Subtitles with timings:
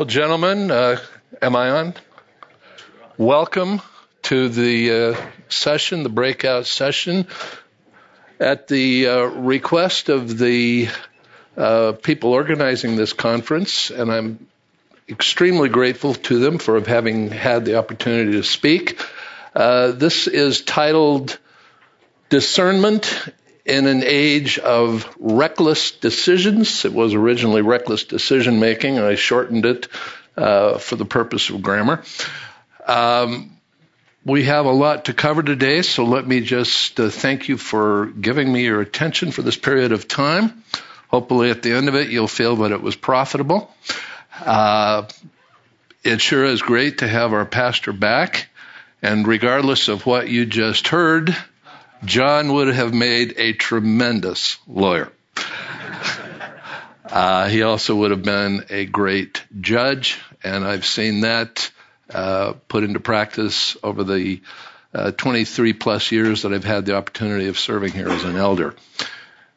[0.00, 0.98] Well, gentlemen, uh,
[1.42, 1.94] am I on?
[3.18, 3.82] Welcome
[4.22, 7.26] to the uh, session, the breakout session.
[8.40, 10.88] At the uh, request of the
[11.54, 14.46] uh, people organizing this conference, and I'm
[15.06, 18.98] extremely grateful to them for having had the opportunity to speak.
[19.54, 21.38] Uh, this is titled
[22.30, 23.28] Discernment
[23.70, 26.84] in an age of reckless decisions.
[26.84, 28.98] It was originally reckless decision making.
[28.98, 29.86] I shortened it
[30.36, 32.02] uh, for the purpose of grammar.
[32.84, 33.56] Um,
[34.24, 38.06] we have a lot to cover today, so let me just uh, thank you for
[38.06, 40.64] giving me your attention for this period of time.
[41.08, 43.72] Hopefully, at the end of it, you'll feel that it was profitable.
[44.44, 45.06] Uh,
[46.02, 48.48] it sure is great to have our pastor back,
[49.00, 51.36] and regardless of what you just heard,
[52.04, 55.12] John would have made a tremendous lawyer.
[57.04, 61.72] Uh, he also would have been a great judge, and I've seen that
[62.08, 64.40] uh, put into practice over the
[64.94, 68.74] uh, 23 plus years that I've had the opportunity of serving here as an elder.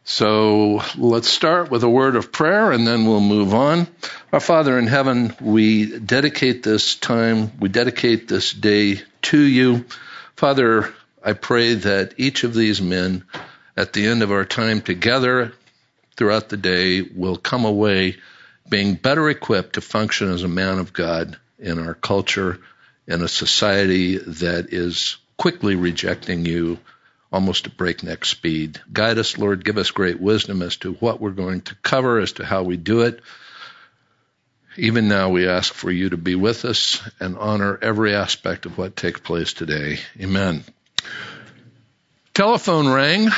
[0.04, 3.88] So let's start with a word of prayer and then we'll move on.
[4.34, 9.86] Our Father in heaven, we dedicate this time, we dedicate this day to you.
[10.36, 10.94] Father,
[11.24, 13.24] I pray that each of these men,
[13.78, 15.54] at the end of our time together
[16.18, 18.18] throughout the day, will come away
[18.70, 22.60] being better equipped to function as a man of God in our culture,
[23.08, 26.78] in a society that is quickly rejecting you
[27.32, 28.82] almost at breakneck speed.
[28.92, 29.66] Guide us, Lord.
[29.66, 32.78] Give us great wisdom as to what we're going to cover, as to how we
[32.78, 33.22] do it.
[34.76, 38.78] Even now, we ask for you to be with us and honor every aspect of
[38.78, 40.00] what takes place today.
[40.20, 40.64] Amen.
[42.34, 43.30] Telephone rang,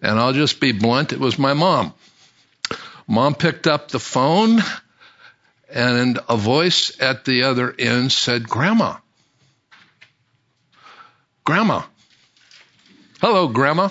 [0.00, 1.92] and I'll just be blunt, it was my mom.
[3.08, 4.60] Mom picked up the phone,
[5.68, 8.98] and a voice at the other end said, Grandma.
[11.42, 11.82] Grandma.
[13.20, 13.88] Hello, Grandma.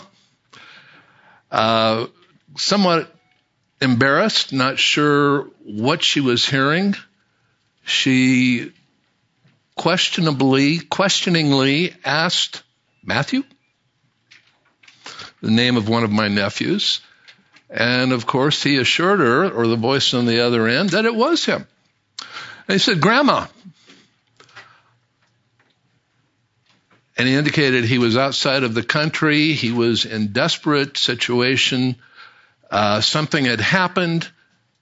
[1.51, 2.07] Uh,
[2.55, 3.13] somewhat
[3.81, 6.95] embarrassed, not sure what she was hearing.
[7.83, 8.71] She
[9.75, 12.63] questionably, questioningly asked
[13.07, 13.43] Matthew,
[15.41, 16.99] the name of one of my nephews.
[17.69, 21.15] And of course, he assured her, or the voice on the other end, that it
[21.15, 21.65] was him.
[22.67, 23.47] And he said, Grandma.
[27.17, 29.53] And he indicated he was outside of the country.
[29.53, 31.95] He was in desperate situation.
[32.69, 34.27] Uh, something had happened.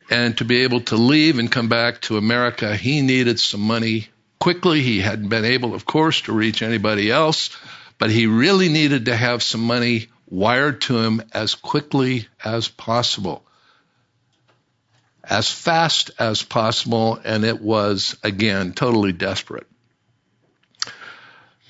[0.09, 4.08] And to be able to leave and come back to America, he needed some money
[4.40, 4.81] quickly.
[4.81, 7.56] He hadn't been able, of course, to reach anybody else,
[7.98, 13.46] but he really needed to have some money wired to him as quickly as possible,
[15.24, 19.68] as fast as possible, and it was, again, totally desperate.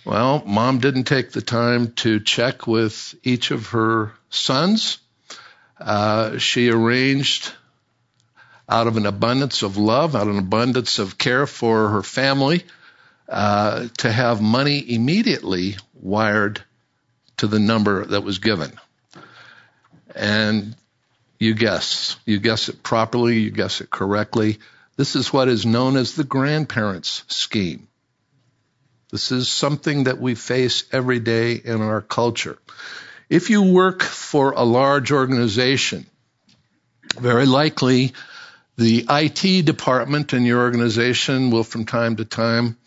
[0.05, 4.99] Well, mom didn't take the time to check with each of her sons.
[5.79, 7.51] Uh, she arranged
[8.69, 12.65] out of an abundance of love, out of an abundance of care for her family,
[13.27, 16.61] uh, to have money immediately wired
[17.37, 18.71] to the number that was given.
[20.15, 20.75] And
[21.39, 24.59] you guess, you guess it properly, you guess it correctly.
[24.95, 27.87] This is what is known as the grandparents scheme.
[29.11, 32.57] This is something that we face every day in our culture.
[33.29, 36.05] If you work for a large organization,
[37.19, 38.13] very likely
[38.77, 42.77] the IT department in your organization will from time to time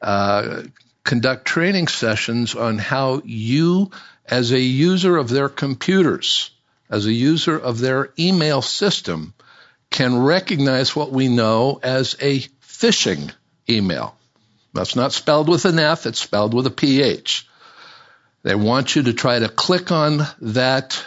[0.00, 0.62] uh,
[1.04, 3.90] conduct training sessions on how you,
[4.26, 6.50] as a user of their computers,
[6.90, 9.34] as a user of their email system,
[9.90, 13.32] can recognize what we know as a phishing
[13.68, 14.16] email.
[14.72, 17.46] That's not spelled with an F, it's spelled with a PH.
[18.42, 21.04] They want you to try to click on that,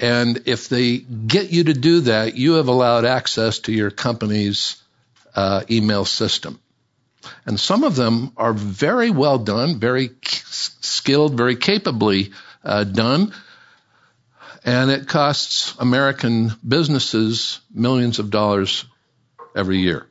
[0.00, 4.82] and if they get you to do that, you have allowed access to your company's
[5.34, 6.58] uh, email system.
[7.46, 12.30] And some of them are very well done, very skilled, very capably
[12.64, 13.32] uh, done.
[14.64, 18.84] And it costs American businesses millions of dollars
[19.56, 20.06] every year.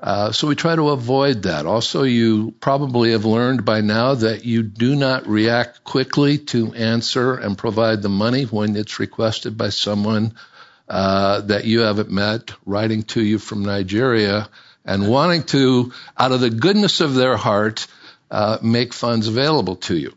[0.00, 1.66] Uh, so we try to avoid that.
[1.66, 7.34] Also, you probably have learned by now that you do not react quickly to answer
[7.34, 10.34] and provide the money when it's requested by someone
[10.88, 14.48] uh, that you haven't met writing to you from Nigeria
[14.88, 17.86] and wanting to, out of the goodness of their heart,
[18.30, 20.14] uh, make funds available to you.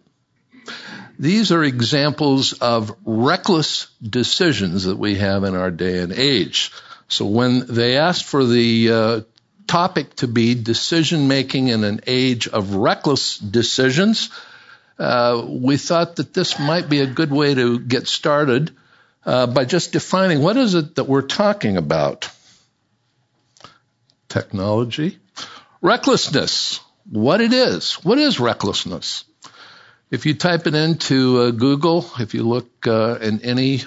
[1.20, 6.72] These are examples of reckless decisions that we have in our day and age.
[7.10, 9.22] So when they asked for the uh,
[9.68, 14.30] topic to be decision making in an age of reckless decisions,
[14.98, 18.72] uh, we thought that this might be a good way to get started
[19.26, 22.30] uh, by just defining what is it that we're talking about.
[24.32, 25.20] Technology,
[25.82, 26.80] recklessness,
[27.10, 27.96] what it is.
[27.96, 29.26] What is recklessness?
[30.10, 33.82] If you type it into uh, Google, if you look uh, in any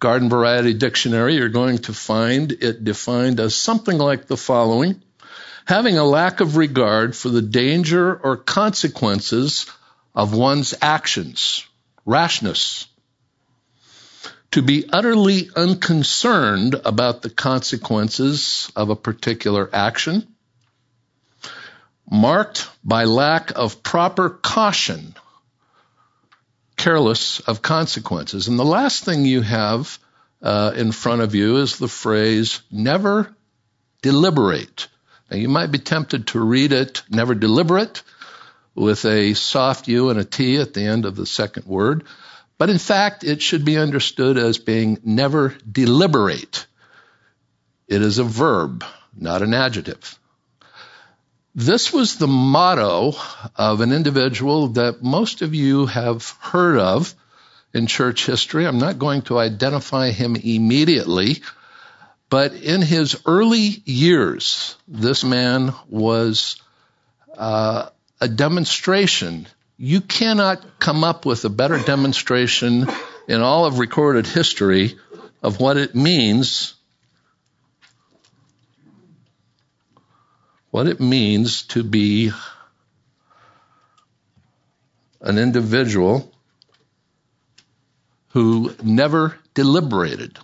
[0.00, 5.00] garden variety dictionary, you're going to find it defined as something like the following
[5.64, 9.66] having a lack of regard for the danger or consequences
[10.14, 11.66] of one's actions,
[12.04, 12.86] rashness.
[14.52, 20.26] To be utterly unconcerned about the consequences of a particular action,
[22.10, 25.14] marked by lack of proper caution
[26.76, 28.48] careless of consequences.
[28.48, 29.98] And the last thing you have
[30.42, 33.34] uh, in front of you is the phrase never
[34.02, 34.88] deliberate.
[35.30, 38.02] Now you might be tempted to read it never deliberate
[38.74, 42.04] with a soft U and a T at the end of the second word.
[42.62, 46.64] But in fact, it should be understood as being never deliberate.
[47.88, 48.84] It is a verb,
[49.16, 50.16] not an adjective.
[51.56, 53.14] This was the motto
[53.56, 57.12] of an individual that most of you have heard of
[57.74, 58.64] in church history.
[58.64, 61.42] I'm not going to identify him immediately,
[62.30, 66.62] but in his early years, this man was
[67.36, 67.88] uh,
[68.20, 69.48] a demonstration.
[69.84, 72.86] You cannot come up with a better demonstration
[73.26, 74.96] in all of recorded history
[75.42, 76.74] of what it means
[80.70, 82.30] what it means to be
[85.20, 86.32] an individual
[88.28, 90.38] who never deliberated.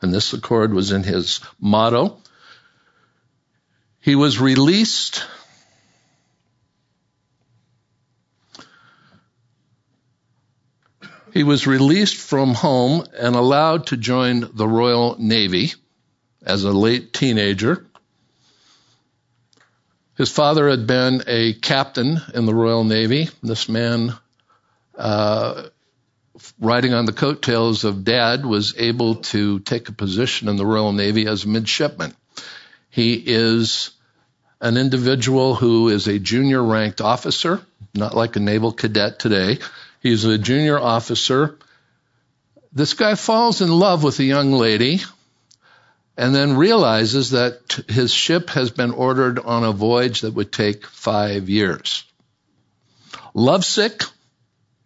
[0.00, 2.16] And this accord was in his motto.
[4.00, 5.26] He was released
[11.32, 15.74] He was released from home and allowed to join the Royal Navy
[16.42, 17.86] as a late teenager.
[20.16, 23.28] His father had been a captain in the Royal Navy.
[23.42, 24.14] This man,
[24.96, 25.68] uh,
[26.58, 30.92] riding on the coattails of dad, was able to take a position in the Royal
[30.92, 32.14] Navy as a midshipman.
[32.90, 33.90] He is
[34.60, 37.60] an individual who is a junior ranked officer,
[37.94, 39.58] not like a naval cadet today.
[40.08, 41.58] He's a junior officer.
[42.72, 45.02] This guy falls in love with a young lady
[46.16, 50.86] and then realizes that his ship has been ordered on a voyage that would take
[50.86, 52.04] five years.
[53.34, 54.02] Lovesick,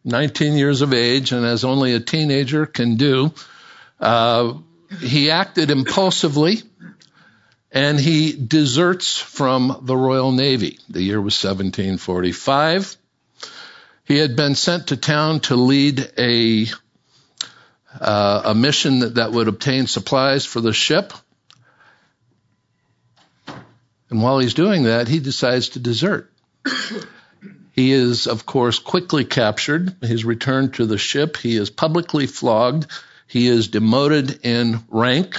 [0.04, 3.32] 19 years of age, and as only a teenager can do,
[4.00, 4.54] uh,
[4.98, 6.62] he acted impulsively
[7.70, 10.80] and he deserts from the Royal Navy.
[10.88, 12.96] The year was 1745.
[14.04, 16.66] He had been sent to town to lead a
[18.00, 21.12] uh, a mission that, that would obtain supplies for the ship.
[24.08, 26.31] And while he's doing that, he decides to desert.
[27.72, 29.96] he is, of course, quickly captured.
[30.02, 31.37] He's returned to the ship.
[31.37, 32.87] He is publicly flogged.
[33.26, 35.37] He is demoted in rank.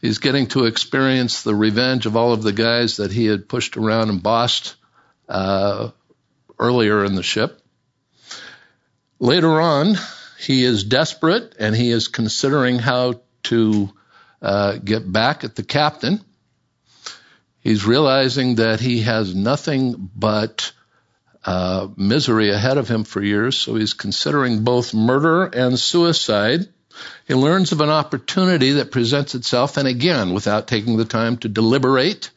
[0.00, 3.76] He's getting to experience the revenge of all of the guys that he had pushed
[3.76, 4.76] around and bossed
[5.28, 5.90] uh,
[6.60, 7.60] earlier in the ship.
[9.18, 9.96] Later on,
[10.38, 13.90] he is desperate and he is considering how to
[14.40, 16.20] uh, get back at the captain.
[17.60, 20.72] He's realizing that he has nothing but
[21.44, 26.68] uh, misery ahead of him for years, so he's considering both murder and suicide.
[27.26, 31.48] He learns of an opportunity that presents itself, and again, without taking the time to
[31.48, 32.30] deliberate,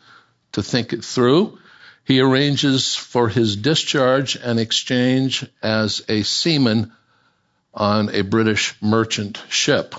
[0.54, 1.58] to think it through,
[2.06, 6.92] he arranges for his discharge and exchange as a seaman
[7.74, 9.96] on a British merchant ship.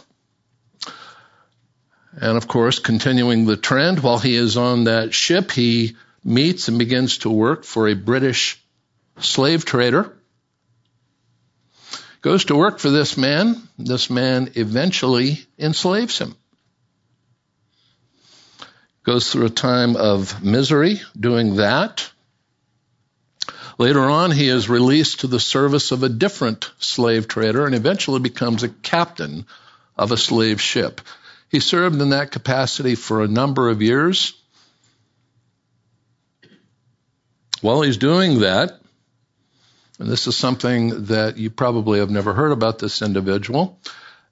[2.17, 6.79] And of course, continuing the trend, while he is on that ship, he meets and
[6.79, 8.63] begins to work for a British
[9.19, 10.13] slave trader.
[12.21, 13.61] Goes to work for this man.
[13.79, 16.37] This man eventually enslaves him
[19.05, 22.11] goes through a time of misery doing that.
[23.79, 28.21] Later on, he is released to the service of a different slave trader and eventually
[28.21, 29.47] becomes a captain
[29.97, 31.01] of a slave ship.
[31.49, 34.33] He served in that capacity for a number of years.
[37.61, 38.81] While he's doing that,
[39.99, 43.79] and this is something that you probably have never heard about this individual,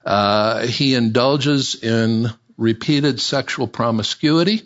[0.05, 4.63] Uh, he indulges in repeated sexual promiscuity.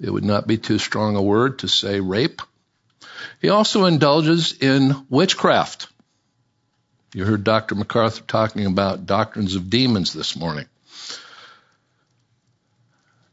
[0.00, 2.42] It would not be too strong a word to say rape.
[3.40, 5.88] He also indulges in witchcraft.
[7.14, 7.74] You heard Dr.
[7.74, 10.66] MacArthur talking about doctrines of demons this morning.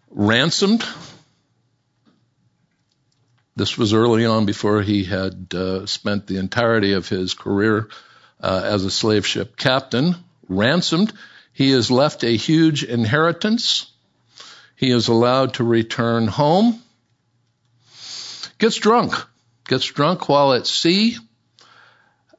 [0.09, 0.83] Ransomed.
[3.55, 7.89] This was early on before he had uh, spent the entirety of his career
[8.41, 10.15] uh, as a slave ship captain.
[10.47, 11.13] Ransomed.
[11.59, 13.91] He is left a huge inheritance.
[14.77, 16.81] He is allowed to return home.
[18.59, 19.13] Gets drunk.
[19.67, 21.17] Gets drunk while at sea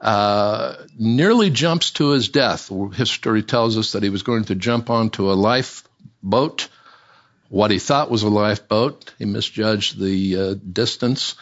[0.00, 2.72] uh, nearly jumps to his death.
[2.94, 6.68] History tells us that he was going to jump onto a lifeboat,
[7.50, 9.12] what he thought was a lifeboat.
[9.18, 11.34] He misjudged the uh, distance.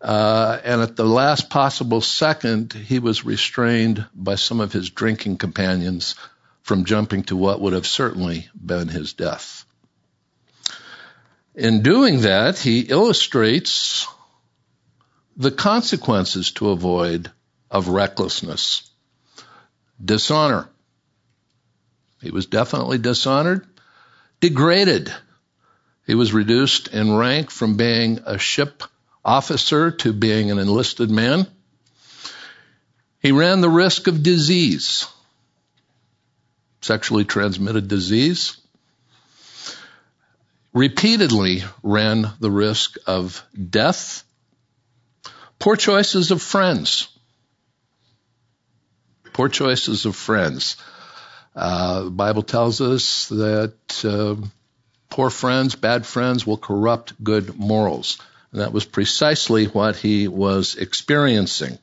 [0.00, 5.38] Uh, and at the last possible second, he was restrained by some of his drinking
[5.38, 6.14] companions
[6.70, 9.64] from jumping to what would have certainly been his death.
[11.56, 14.06] In doing that, he illustrates
[15.36, 17.28] the consequences to avoid
[17.72, 18.88] of recklessness.
[20.00, 20.68] Dishonor.
[22.22, 23.66] He was definitely dishonored.
[24.38, 25.12] Degraded.
[26.06, 28.84] He was reduced in rank from being a ship
[29.24, 31.48] officer to being an enlisted man.
[33.18, 35.08] He ran the risk of disease,
[36.80, 38.56] sexually transmitted disease.
[40.72, 44.24] Repeatedly ran the risk of death.
[45.58, 47.08] Poor choices of friends
[49.40, 50.76] poor choices of friends.
[51.56, 54.36] Uh, the Bible tells us that uh,
[55.08, 58.18] poor friends, bad friends will corrupt good morals.
[58.52, 61.78] And that was precisely what he was experiencing.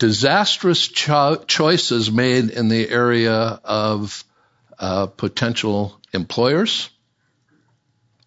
[0.00, 4.24] Disastrous cho- choices made in the area of
[4.78, 6.88] uh, potential employers,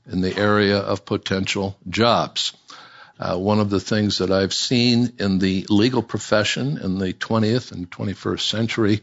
[0.05, 2.53] in the area of potential jobs.
[3.19, 7.71] Uh, one of the things that I've seen in the legal profession in the 20th
[7.71, 9.01] and 21st century,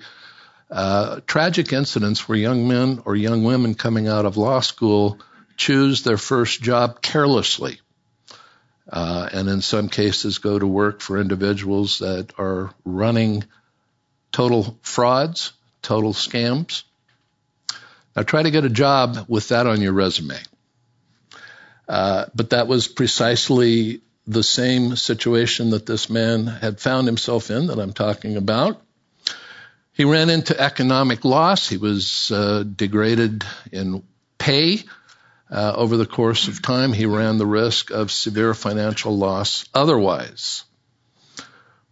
[0.71, 5.19] uh, tragic incidents where young men or young women coming out of law school
[5.57, 7.81] choose their first job carelessly.
[8.91, 13.45] Uh, and in some cases go to work for individuals that are running
[14.33, 16.83] total frauds, total scams.
[18.17, 20.39] Now try to get a job with that on your resume.
[21.89, 27.69] Uh, but that was precisely the same situation that this man had found himself in
[27.69, 28.81] that I'm talking about.
[29.93, 31.69] He ran into economic loss.
[31.69, 34.03] He was uh, degraded in
[34.39, 34.85] pay.
[35.51, 40.65] Uh, over the course of time, he ran the risk of severe financial loss otherwise.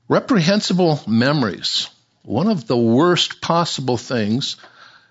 [0.08, 1.88] Reprehensible memories.
[2.22, 4.56] One of the worst possible things,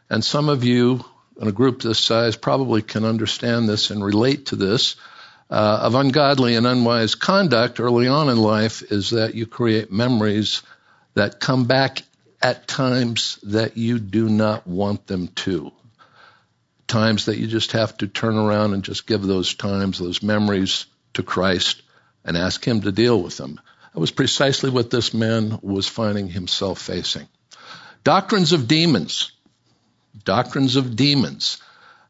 [0.10, 1.04] and some of you
[1.40, 4.96] in a group this size probably can understand this and relate to this,
[5.50, 10.62] uh, of ungodly and unwise conduct early on in life is that you create memories
[11.14, 12.04] that come back
[12.42, 15.72] at times that you do not want them to.
[16.88, 20.86] Times that you just have to turn around and just give those times, those memories
[21.14, 21.82] to Christ
[22.24, 23.60] and ask Him to deal with them.
[23.94, 27.28] That was precisely what this man was finding himself facing.
[28.04, 29.32] Doctrines of demons
[30.24, 31.62] doctrines of demons.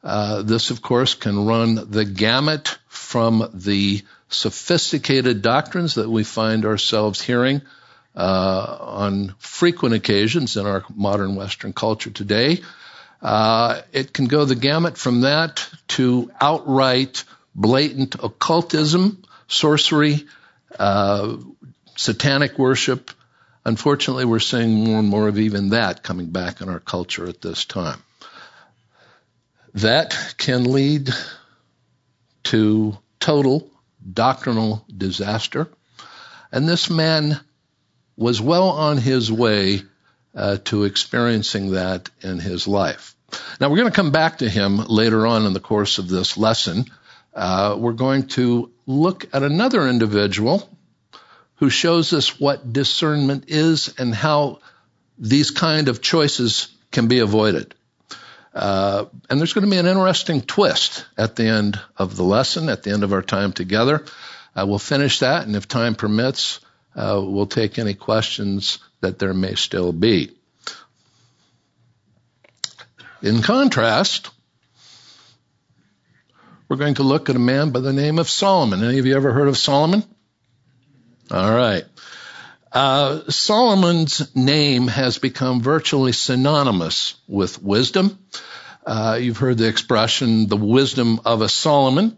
[0.04, 6.66] Uh, this, of course, can run the gamut from the sophisticated doctrines that we find
[6.66, 7.62] ourselves hearing
[8.16, 12.62] uh, on frequent occasions in our modern Western culture today.
[13.22, 17.24] Uh, it can go the gamut from that to outright
[17.56, 20.26] blatant occultism, sorcery,
[20.78, 21.38] uh,
[21.96, 23.12] satanic worship,
[23.68, 27.42] Unfortunately, we're seeing more and more of even that coming back in our culture at
[27.42, 28.02] this time.
[29.74, 31.10] That can lead
[32.46, 33.70] to total
[34.14, 35.68] doctrinal disaster.
[36.50, 37.38] And this man
[38.16, 39.82] was well on his way
[40.38, 43.16] uh, to experiencing that in his life.
[43.60, 46.38] Now, we're going to come back to him later on in the course of this
[46.38, 46.86] lesson.
[47.34, 50.70] Uh, we're going to look at another individual
[51.56, 54.60] who shows us what discernment is and how
[55.18, 57.74] these kind of choices can be avoided.
[58.54, 62.70] Uh, and there's going to be an interesting twist at the end of the lesson,
[62.70, 64.06] at the end of our time together.
[64.56, 66.60] Uh, we'll finish that, and if time permits,
[66.98, 70.32] uh, we'll take any questions that there may still be.
[73.22, 74.32] In contrast,
[76.68, 78.84] we're going to look at a man by the name of Solomon.
[78.84, 80.04] Any of you ever heard of Solomon?
[81.30, 81.86] All right.
[82.72, 88.18] Uh, Solomon's name has become virtually synonymous with wisdom.
[88.86, 92.18] Uh, you've heard the expression, the wisdom of a Solomon.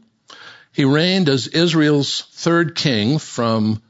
[0.72, 3.82] He reigned as Israel's third king from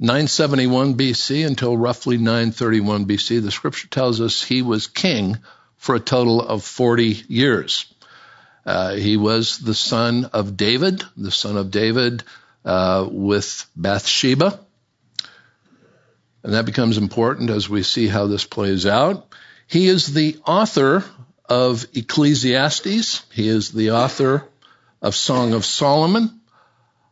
[0.00, 3.42] 971 BC until roughly 931 BC.
[3.42, 5.38] The scripture tells us he was king
[5.76, 7.92] for a total of 40 years.
[8.64, 12.22] Uh, he was the son of David, the son of David
[12.64, 14.60] uh, with Bathsheba.
[16.42, 19.26] And that becomes important as we see how this plays out.
[19.66, 21.04] He is the author
[21.48, 23.24] of Ecclesiastes.
[23.32, 24.44] He is the author
[25.02, 26.40] of Song of Solomon,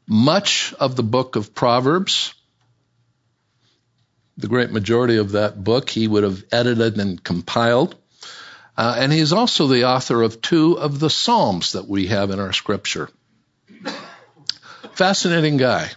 [0.06, 2.34] much of the book of Proverbs.
[4.38, 7.96] The great majority of that book he would have edited and compiled.
[8.76, 12.38] Uh, and he's also the author of two of the Psalms that we have in
[12.38, 13.08] our scripture.
[14.92, 15.90] Fascinating guy.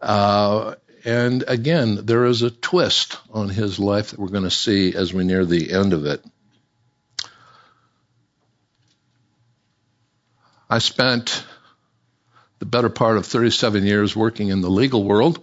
[0.00, 4.94] Uh, and again, there is a twist on his life that we're going to see
[4.94, 6.24] as we near the end of it.
[10.70, 11.44] I spent
[12.58, 15.38] the better part of 37 years working in the legal world,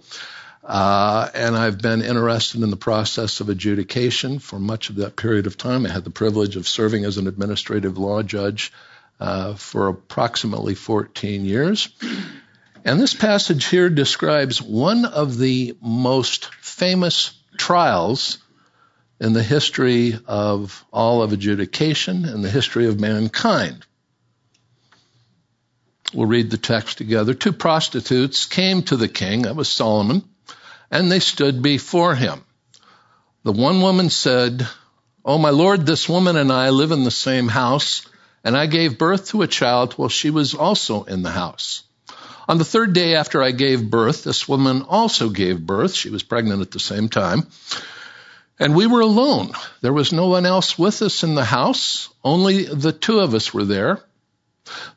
[0.66, 5.46] uh, and I've been interested in the process of adjudication for much of that period
[5.46, 5.86] of time.
[5.86, 8.72] I had the privilege of serving as an administrative law judge
[9.20, 11.88] uh, for approximately 14 years.
[12.84, 18.38] And this passage here describes one of the most famous trials
[19.20, 23.86] in the history of all of adjudication and the history of mankind.
[26.12, 27.34] We'll read the text together.
[27.34, 30.24] Two prostitutes came to the king, that was Solomon,
[30.90, 32.44] and they stood before him.
[33.42, 34.66] The one woman said,
[35.24, 38.06] Oh, my lord, this woman and I live in the same house,
[38.44, 41.82] and I gave birth to a child while she was also in the house.
[42.48, 45.94] On the third day after I gave birth, this woman also gave birth.
[45.94, 47.48] She was pregnant at the same time.
[48.58, 49.52] And we were alone.
[49.80, 52.08] There was no one else with us in the house.
[52.22, 54.00] Only the two of us were there.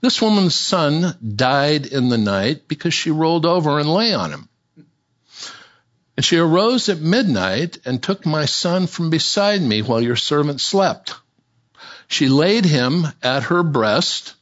[0.02, 4.50] This woman's son died in the night because she rolled over and lay on him.
[6.20, 10.60] And she arose at midnight and took my son from beside me while your servant
[10.60, 11.16] slept.
[12.10, 14.34] She laid him at her breast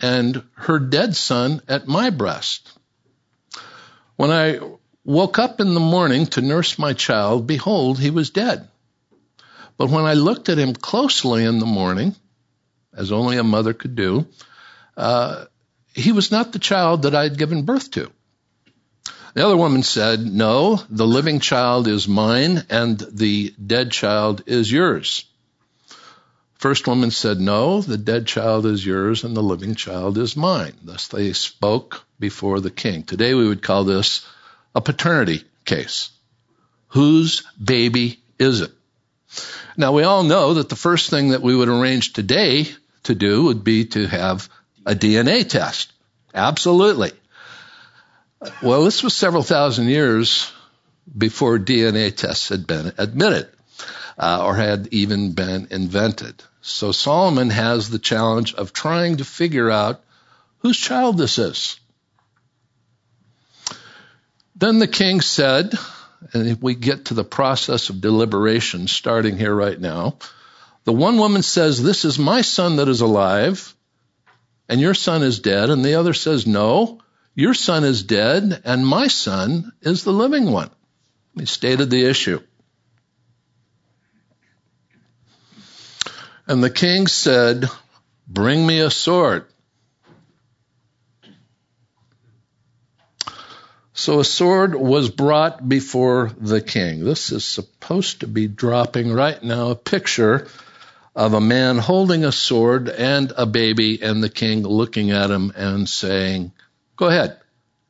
[0.00, 2.72] and her dead son at my breast.
[4.16, 4.60] When I
[5.04, 8.66] woke up in the morning to nurse my child, behold, he was dead.
[9.76, 12.16] But when I looked at him closely in the morning,
[12.96, 14.26] as only a mother could do,
[14.96, 15.44] uh,
[15.92, 18.10] he was not the child that I had given birth to.
[19.34, 24.70] The other woman said, No, the living child is mine and the dead child is
[24.70, 25.24] yours.
[26.54, 30.74] First woman said, No, the dead child is yours and the living child is mine.
[30.84, 33.02] Thus they spoke before the king.
[33.02, 34.24] Today we would call this
[34.72, 36.10] a paternity case.
[36.88, 38.70] Whose baby is it?
[39.76, 42.68] Now we all know that the first thing that we would arrange today
[43.02, 44.48] to do would be to have
[44.86, 45.92] a DNA test.
[46.32, 47.10] Absolutely.
[48.62, 50.52] Well, this was several thousand years
[51.16, 53.48] before DNA tests had been admitted
[54.18, 56.42] uh, or had even been invented.
[56.60, 60.02] So Solomon has the challenge of trying to figure out
[60.58, 61.78] whose child this is.
[64.56, 65.74] Then the king said,
[66.32, 70.16] and if we get to the process of deliberation starting here right now.
[70.84, 73.74] The one woman says, This is my son that is alive,
[74.68, 75.70] and your son is dead.
[75.70, 77.00] And the other says, No,
[77.34, 80.70] your son is dead, and my son is the living one.
[81.36, 82.40] He stated the issue.
[86.46, 87.68] And the king said,
[88.28, 89.46] Bring me a sword.
[93.94, 97.04] So a sword was brought before the king.
[97.04, 100.48] This is supposed to be dropping right now a picture
[101.14, 105.52] of a man holding a sword and a baby, and the king looking at him
[105.56, 106.52] and saying,
[106.96, 107.38] Go ahead,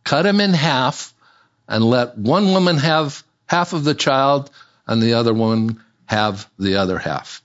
[0.04, 1.14] cut him in half,
[1.68, 4.50] and let one woman have half of the child,
[4.86, 7.42] and the other one have the other half.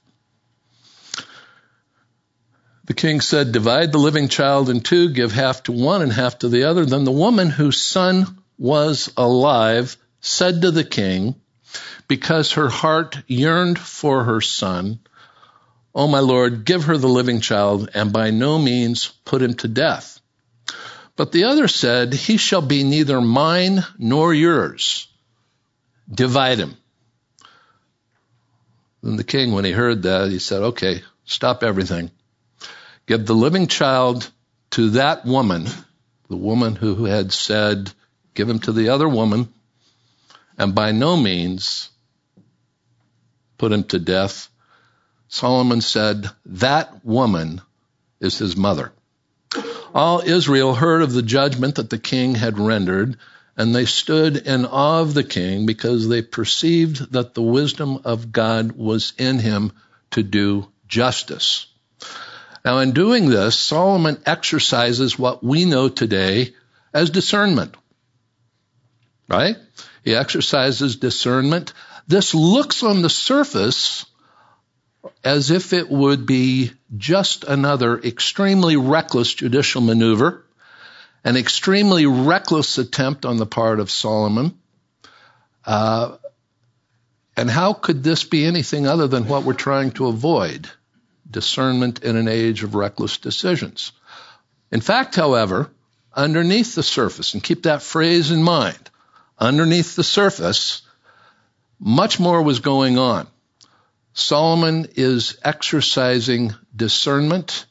[2.86, 6.40] The king said, Divide the living child in two, give half to one and half
[6.40, 6.86] to the other.
[6.86, 11.36] Then the woman whose son was alive said to the king,
[12.08, 15.00] because her heart yearned for her son,
[15.94, 19.68] O my Lord, give her the living child, and by no means put him to
[19.68, 20.19] death.
[21.20, 25.06] But the other said, He shall be neither mine nor yours.
[26.10, 26.78] Divide him.
[29.04, 32.10] Then the king, when he heard that, he said, Okay, stop everything.
[33.06, 34.32] Give the living child
[34.72, 35.68] to that woman,
[36.30, 37.92] the woman who had said,
[38.34, 39.54] Give him to the other woman,
[40.58, 41.90] and by no means
[43.58, 44.48] put him to death.
[45.28, 47.60] Solomon said, That woman
[48.22, 48.94] is his mother.
[49.94, 53.18] All Israel heard of the judgment that the king had rendered,
[53.58, 58.32] and they stood in awe of the king because they perceived that the wisdom of
[58.32, 59.72] God was in him
[60.12, 61.66] to do justice.
[62.64, 66.54] Now, in doing this, Solomon exercises what we know today
[66.94, 67.76] as discernment.
[69.28, 69.56] Right?
[70.04, 71.74] He exercises discernment.
[72.08, 74.06] This looks on the surface
[75.24, 80.46] as if it would be just another extremely reckless judicial maneuver,
[81.24, 84.58] an extremely reckless attempt on the part of Solomon.
[85.66, 86.18] Uh,
[87.36, 90.70] and how could this be anything other than what we're trying to avoid?
[91.30, 93.92] Discernment in an age of reckless decisions.
[94.72, 95.70] In fact, however,
[96.14, 98.90] underneath the surface, and keep that phrase in mind,
[99.38, 100.82] underneath the surface,
[101.80, 103.28] much more was going on.
[104.14, 107.66] Solomon is exercising discernment,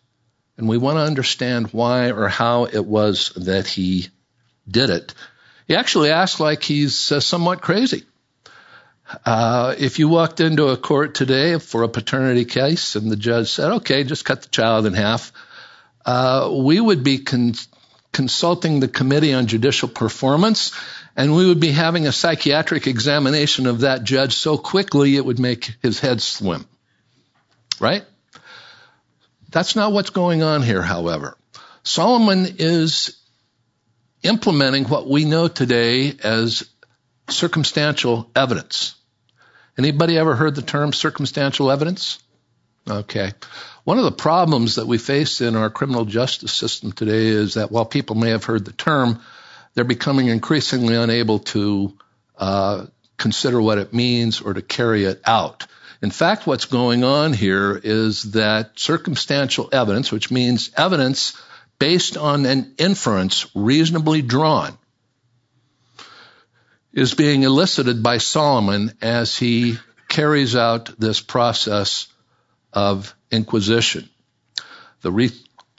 [0.57, 4.09] and we want to understand why or how it was that he
[4.68, 5.14] did it.
[5.66, 8.05] He actually acts like he's uh, somewhat crazy.
[9.24, 13.48] Uh, if you walked into a court today for a paternity case and the judge
[13.48, 15.33] said, okay, just cut the child in half,
[16.05, 17.55] uh, we would be con-
[18.12, 20.72] consulting the Committee on Judicial Performance
[21.18, 25.40] and we would be having a psychiatric examination of that judge so quickly it would
[25.40, 26.64] make his head swim.
[27.81, 28.04] Right?
[29.50, 31.37] That's not what's going on here, however.
[31.83, 33.20] Solomon is
[34.22, 36.62] implementing what we know today as
[37.28, 38.94] circumstantial evidence.
[39.76, 42.22] Anybody ever heard the term circumstantial evidence?
[42.88, 43.33] Okay.
[43.83, 47.72] One of the problems that we face in our criminal justice system today is that
[47.72, 49.20] while people may have heard the term,
[49.74, 51.96] they're becoming increasingly unable to
[52.37, 55.66] uh, consider what it means or to carry it out.
[56.00, 61.37] In fact, what's going on here is that circumstantial evidence, which means evidence
[61.78, 64.78] based on an inference reasonably drawn,
[66.92, 69.78] is being elicited by Solomon as he
[70.09, 72.07] carries out this process
[72.72, 74.09] of inquisition.
[75.02, 75.31] The re-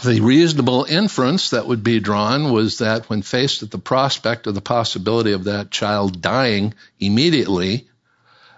[0.04, 4.56] the reasonable inference that would be drawn was that when faced with the prospect of
[4.56, 7.88] the possibility of that child dying immediately,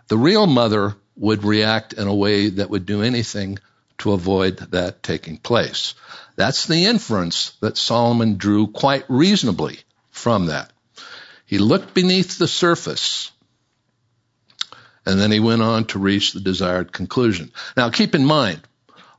[0.07, 3.57] the real mother would react in a way that would do anything
[3.97, 5.95] to avoid that taking place.
[6.35, 9.79] That's the inference that Solomon drew quite reasonably
[10.11, 10.71] from that.
[11.45, 13.31] He looked beneath the surface
[15.05, 17.51] and then he went on to reach the desired conclusion.
[17.75, 18.61] Now keep in mind,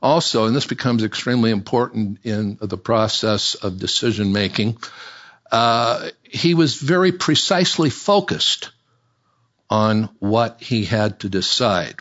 [0.03, 4.77] also, and this becomes extremely important in the process of decision making,
[5.49, 8.71] uh, he was very precisely focused
[9.69, 11.95] on what he had to decide.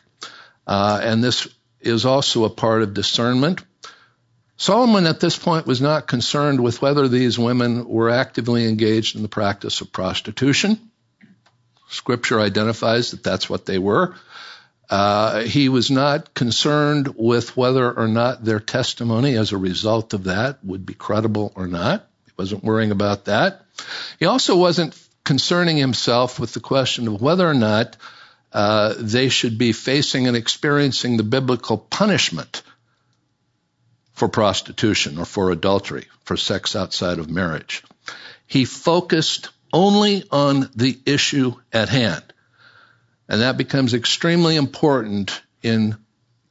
[0.67, 1.47] Uh, and this
[1.81, 3.63] is also a part of discernment.
[4.57, 9.23] Solomon at this point was not concerned with whether these women were actively engaged in
[9.23, 10.91] the practice of prostitution.
[11.89, 14.15] Scripture identifies that that's what they were.
[14.93, 20.25] Uh, he was not concerned with whether or not their testimony as a result of
[20.25, 22.07] that would be credible or not.
[22.27, 23.63] He wasn't worrying about that.
[24.19, 27.97] He also wasn't concerning himself with the question of whether or not
[28.53, 32.63] uh, they should be facing and experiencing the biblical punishment
[34.13, 37.83] for prostitution or for adultery, for sex outside of marriage.
[38.47, 42.32] He focused only on the issue at hand.
[43.33, 45.97] And that becomes extremely important in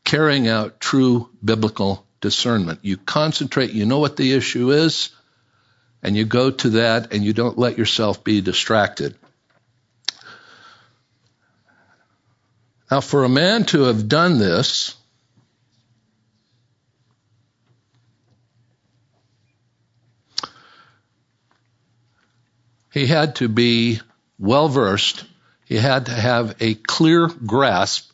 [0.04, 2.80] carrying out true biblical discernment.
[2.82, 5.12] You concentrate, you know what the issue is,
[6.02, 9.14] and you go to that and you don't let yourself be distracted.
[12.90, 14.96] Now, for a man to have done this,
[22.92, 24.02] he had to be
[24.40, 25.26] well versed
[25.72, 28.12] he had to have a clear grasp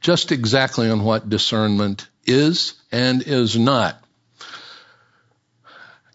[0.00, 4.02] just exactly on what discernment is and is not.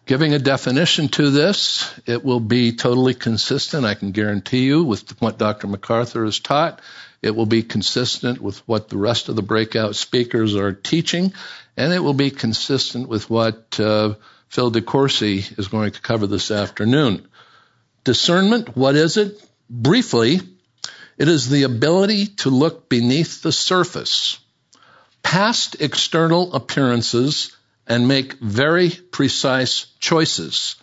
[0.04, 5.22] Giving a definition to this, it will be totally consistent, I can guarantee you, with
[5.22, 5.68] what Dr.
[5.68, 6.80] MacArthur has taught.
[7.22, 11.32] It will be consistent with what the rest of the breakout speakers are teaching,
[11.76, 14.14] and it will be consistent with what uh,
[14.48, 17.28] Phil DeCourcy is going to cover this afternoon.
[18.02, 19.40] Discernment, what is it?
[19.70, 20.40] Briefly,
[21.20, 24.38] it is the ability to look beneath the surface,
[25.22, 27.54] past external appearances,
[27.86, 30.76] and make very precise choices,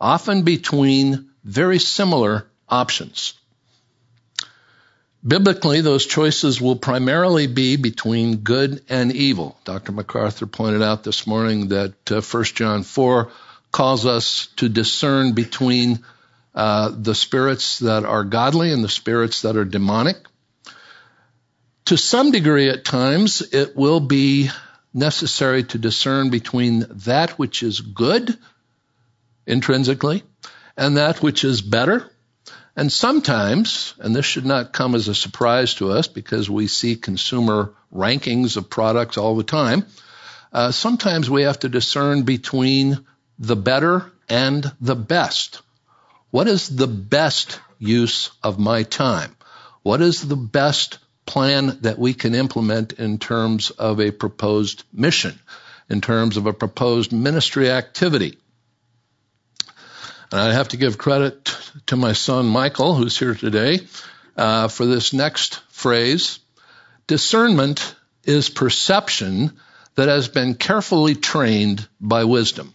[0.00, 3.34] often between very similar options.
[5.24, 9.56] Biblically, those choices will primarily be between good and evil.
[9.64, 9.92] Dr.
[9.92, 13.30] MacArthur pointed out this morning that uh, 1 John 4
[13.70, 16.04] calls us to discern between
[16.54, 20.16] uh, the spirits that are godly and the spirits that are demonic.
[21.86, 24.50] To some degree, at times, it will be
[24.92, 28.36] necessary to discern between that which is good
[29.46, 30.22] intrinsically
[30.76, 32.10] and that which is better
[32.76, 36.96] and sometimes, and this should not come as a surprise to us because we see
[36.96, 39.86] consumer rankings of products all the time,
[40.52, 43.04] uh, sometimes we have to discern between
[43.38, 45.60] the better and the best.
[46.34, 49.36] What is the best use of my time?
[49.84, 55.38] What is the best plan that we can implement in terms of a proposed mission,
[55.88, 58.36] in terms of a proposed ministry activity?
[60.32, 63.86] And I have to give credit to my son Michael, who's here today,
[64.36, 66.40] uh, for this next phrase.
[67.06, 67.94] Discernment
[68.24, 69.52] is perception
[69.94, 72.74] that has been carefully trained by wisdom.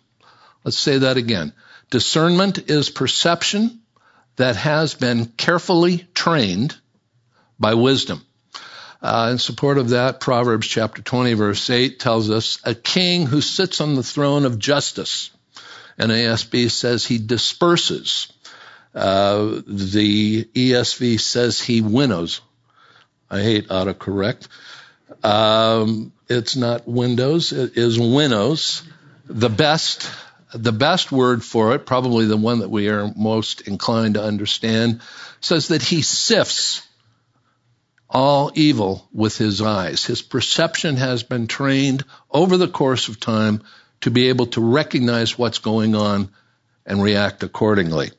[0.63, 1.51] Let's say that again.
[1.89, 3.81] Discernment is perception
[4.35, 6.75] that has been carefully trained
[7.59, 8.25] by wisdom.
[9.01, 13.41] Uh, in support of that, Proverbs chapter 20 verse 8 tells us, a king who
[13.41, 15.31] sits on the throne of justice
[15.99, 18.31] NASB says he disperses.
[18.95, 22.41] Uh, the ESV says he winnows.
[23.29, 24.47] I hate autocorrect.
[25.23, 28.83] Um, it's not windows, it is winnows.
[29.25, 30.09] The best,
[30.53, 35.01] the best word for it, probably the one that we are most inclined to understand,
[35.41, 36.85] says that he sifts
[38.09, 40.03] all evil with his eyes.
[40.03, 43.61] His perception has been trained over the course of time
[44.01, 46.29] to be able to recognize what's going on
[46.85, 48.11] and react accordingly.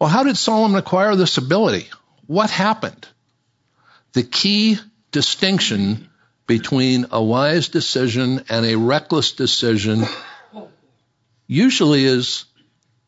[0.00, 1.88] Well, how did Solomon acquire this ability?
[2.26, 3.06] What happened?
[4.12, 4.78] The key
[5.12, 6.08] distinction
[6.48, 10.02] between a wise decision and a reckless decision
[11.46, 12.46] usually is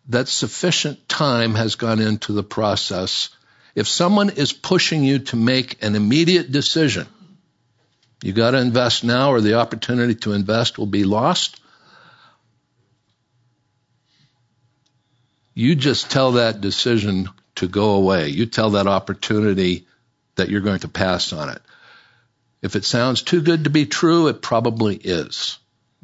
[0.08, 3.30] that sufficient time has gone into the process.
[3.74, 7.06] If someone is pushing you to make an immediate decision,
[8.22, 11.58] you got to invest now or the opportunity to invest will be lost.
[15.54, 18.28] You just tell that decision to go away.
[18.28, 19.86] You tell that opportunity
[20.36, 21.62] that you're going to pass on it.
[22.62, 25.58] If it sounds too good to be true, it probably is.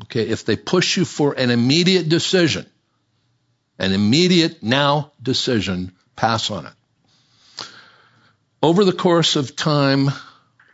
[0.04, 0.28] Okay.
[0.28, 2.66] If they push you for an immediate decision,
[3.78, 6.72] an immediate now decision, pass on it.
[8.62, 10.10] Over the course of time,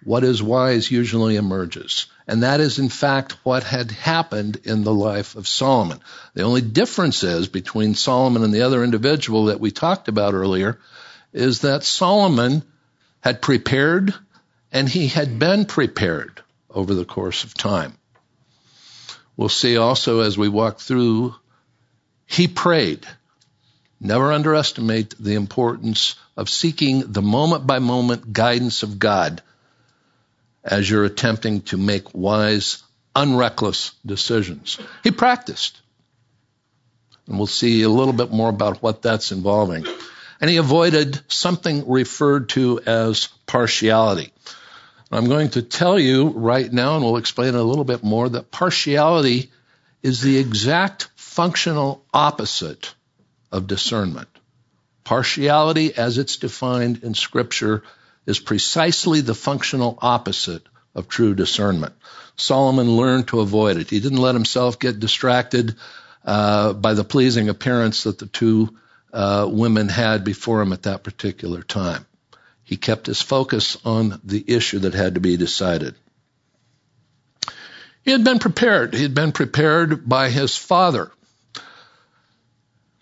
[0.04, 2.06] what is wise usually emerges.
[2.26, 6.00] And that is in fact what had happened in the life of Solomon.
[6.34, 10.78] The only difference is between Solomon and the other individual that we talked about earlier
[11.32, 12.62] is that Solomon
[13.20, 14.14] had prepared
[14.72, 17.96] and he had been prepared over the course of time.
[19.36, 21.34] We'll see also as we walk through,
[22.26, 23.06] he prayed.
[24.00, 29.42] Never underestimate the importance of seeking the moment by moment guidance of God
[30.64, 32.82] as you're attempting to make wise,
[33.14, 34.78] unreckless decisions.
[35.04, 35.80] He practiced.
[37.26, 39.86] And we'll see a little bit more about what that's involving.
[40.40, 44.32] And he avoided something referred to as partiality.
[45.12, 48.50] I'm going to tell you right now, and we'll explain a little bit more, that
[48.50, 49.50] partiality
[50.02, 52.94] is the exact functional opposite
[53.50, 54.28] of discernment.
[55.04, 57.82] Partiality, as it's defined in Scripture,
[58.26, 60.62] is precisely the functional opposite
[60.94, 61.94] of true discernment.
[62.36, 63.90] Solomon learned to avoid it.
[63.90, 65.76] He didn't let himself get distracted
[66.24, 68.76] uh, by the pleasing appearance that the two
[69.12, 72.06] uh, women had before him at that particular time.
[72.72, 75.94] He kept his focus on the issue that had to be decided.
[78.02, 78.94] He had been prepared.
[78.94, 81.10] He had been prepared by his father.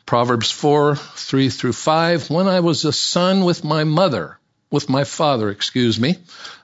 [0.07, 2.31] Proverbs 4, 3 through 5.
[2.31, 4.41] When I was a son with my mother,
[4.73, 6.17] with my father, excuse me,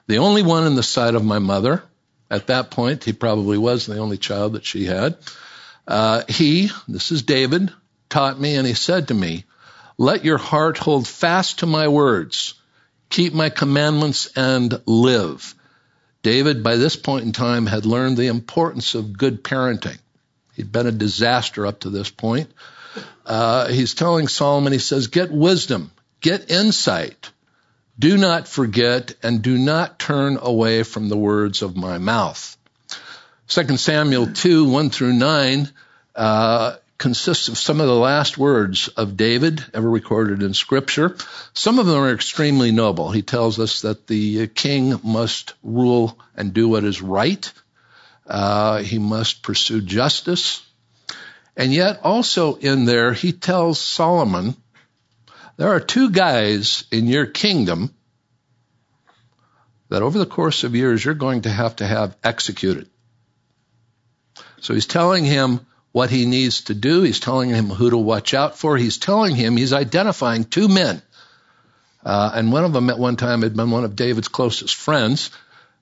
[0.07, 1.83] the only one in the sight of my mother.
[2.29, 5.15] At that point, he probably was the only child that she had.
[5.87, 7.71] Uh, he, this is David,
[8.09, 9.45] taught me and he said to me,
[9.97, 12.55] let your heart hold fast to my words,
[13.09, 15.55] keep my commandments and live.
[16.23, 19.97] David, by this point in time, had learned the importance of good parenting.
[20.55, 22.51] He'd been a disaster up to this point.
[23.25, 27.29] Uh, he's telling Solomon, he says, get wisdom, get insight,
[27.99, 32.57] do not forget and do not turn away from the words of my mouth.
[33.47, 35.69] 2 Samuel 2, 1 through 9,
[36.15, 41.15] uh, consists of some of the last words of David ever recorded in Scripture.
[41.53, 43.11] Some of them are extremely noble.
[43.11, 47.51] He tells us that the king must rule and do what is right.
[48.25, 50.63] Uh, he must pursue justice.
[51.55, 54.55] And yet, also in there, he tells Solomon,
[55.55, 57.93] there are two guys in your kingdom
[59.89, 62.89] that over the course of years you're going to have to have executed.
[64.61, 65.65] So he's telling him
[65.97, 67.01] what he needs to do.
[67.01, 68.77] He's telling him who to watch out for.
[68.77, 71.01] He's telling him he's identifying two men.
[72.05, 75.31] Uh, and one of them at one time had been one of David's closest friends.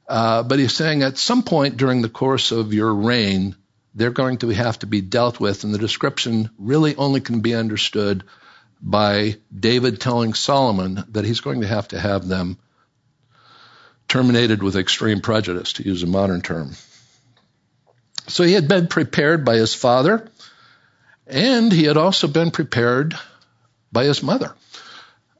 [0.07, 3.57] Uh, but he's saying at some point during the course of your reign,
[3.93, 5.65] they're going to have to be dealt with.
[5.65, 8.23] And the description really only can be understood
[8.81, 12.57] by David telling Solomon that he's going to have to have them
[14.07, 16.71] terminated with extreme prejudice, to use a modern term.
[18.27, 20.27] So he had been prepared by his father,
[21.27, 23.15] and he had also been prepared
[23.91, 24.53] by his mother.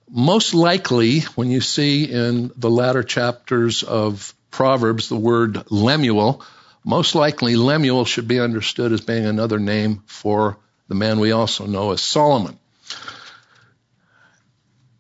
[0.10, 6.44] Most likely, when you see in the latter chapters of Proverbs the word Lemuel,
[6.84, 11.66] most likely Lemuel should be understood as being another name for the man we also
[11.66, 12.60] know as Solomon.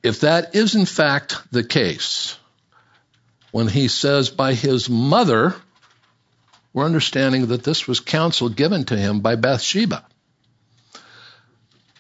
[0.01, 2.37] If that is in fact the case,
[3.51, 5.55] when he says by his mother,
[6.75, 10.05] we're understanding that this was counsel given to him by Bathsheba.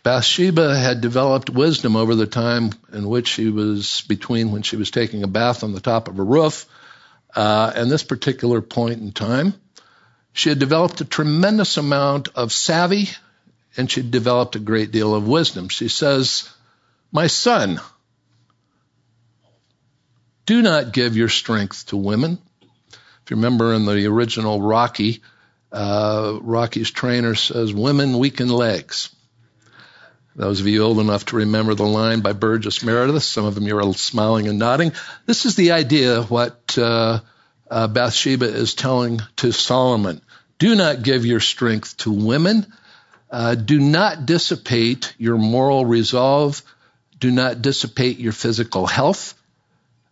[0.03, 4.91] Bathsheba had developed wisdom over the time in which she was between when she was
[4.91, 6.65] taking a bath on the top of a roof
[7.33, 9.53] uh, and this particular point in time.
[10.33, 13.07] She had developed a tremendous amount of savvy
[13.77, 15.69] and she developed a great deal of wisdom.
[15.69, 16.49] She says,
[17.13, 17.79] My son,
[20.45, 22.39] do not give your strength to women.
[23.25, 25.23] If you remember in the original Rocky,
[25.71, 29.09] uh, Rocky's trainer says, Women weaken legs.
[30.35, 33.65] Those of you old enough to remember the line by Burgess Meredith, some of them
[33.65, 34.91] you're smiling and nodding.
[35.25, 37.21] This is the idea what uh,
[37.71, 40.21] uh, Bathsheba is telling to Solomon.
[40.59, 42.71] Do not give your strength to women.
[43.31, 46.61] Uh, do not dissipate your moral resolve.
[47.19, 49.33] Do not dissipate your physical health.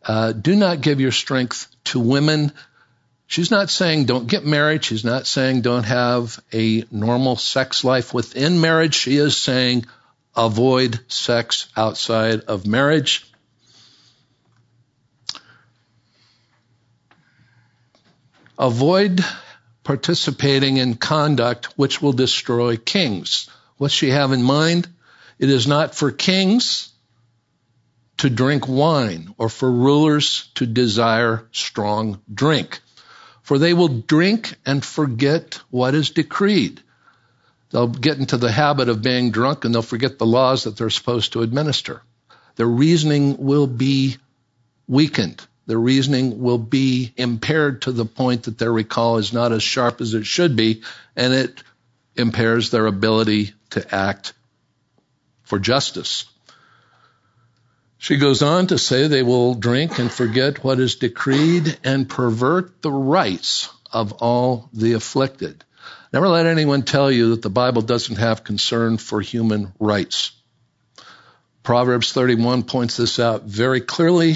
[0.04, 2.54] Uh, do not give your strength to women
[3.27, 4.83] She's not saying don't get married.
[4.83, 8.95] She's not saying don't have a normal sex life within marriage.
[8.95, 9.86] She is saying
[10.36, 13.25] avoid sex outside of marriage.
[18.57, 19.25] Avoid
[19.83, 23.49] participating in conduct which will destroy kings.
[23.77, 24.88] What she have in mind?
[25.39, 26.89] It is not for kings
[28.17, 32.82] to drink wine or for rulers to desire strong drink
[33.43, 36.82] for they will drink and forget what is decreed.
[37.69, 40.89] They'll get into the habit of being drunk and they'll forget the laws that they're
[40.89, 42.01] supposed to administer.
[42.56, 44.17] Their reasoning will be
[44.88, 45.45] weakened.
[45.65, 50.01] Their reasoning will be impaired to the point that their recall is not as sharp
[50.01, 50.84] as it should be,
[51.15, 51.63] and it
[52.15, 54.34] impairs their ability to act
[55.43, 56.25] for justice.
[58.03, 62.81] She goes on to say they will drink and forget what is decreed and pervert
[62.81, 65.63] the rights of all the afflicted.
[66.11, 70.33] Never let anyone tell you that the Bible doesn't have concern for human rights.
[71.63, 74.35] Proverbs 31 points this out very clearly.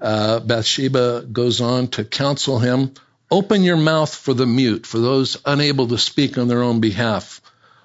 [0.00, 2.92] Uh, Bathsheba goes on to counsel him
[3.30, 7.40] open your mouth for the mute, for those unable to speak on their own behalf,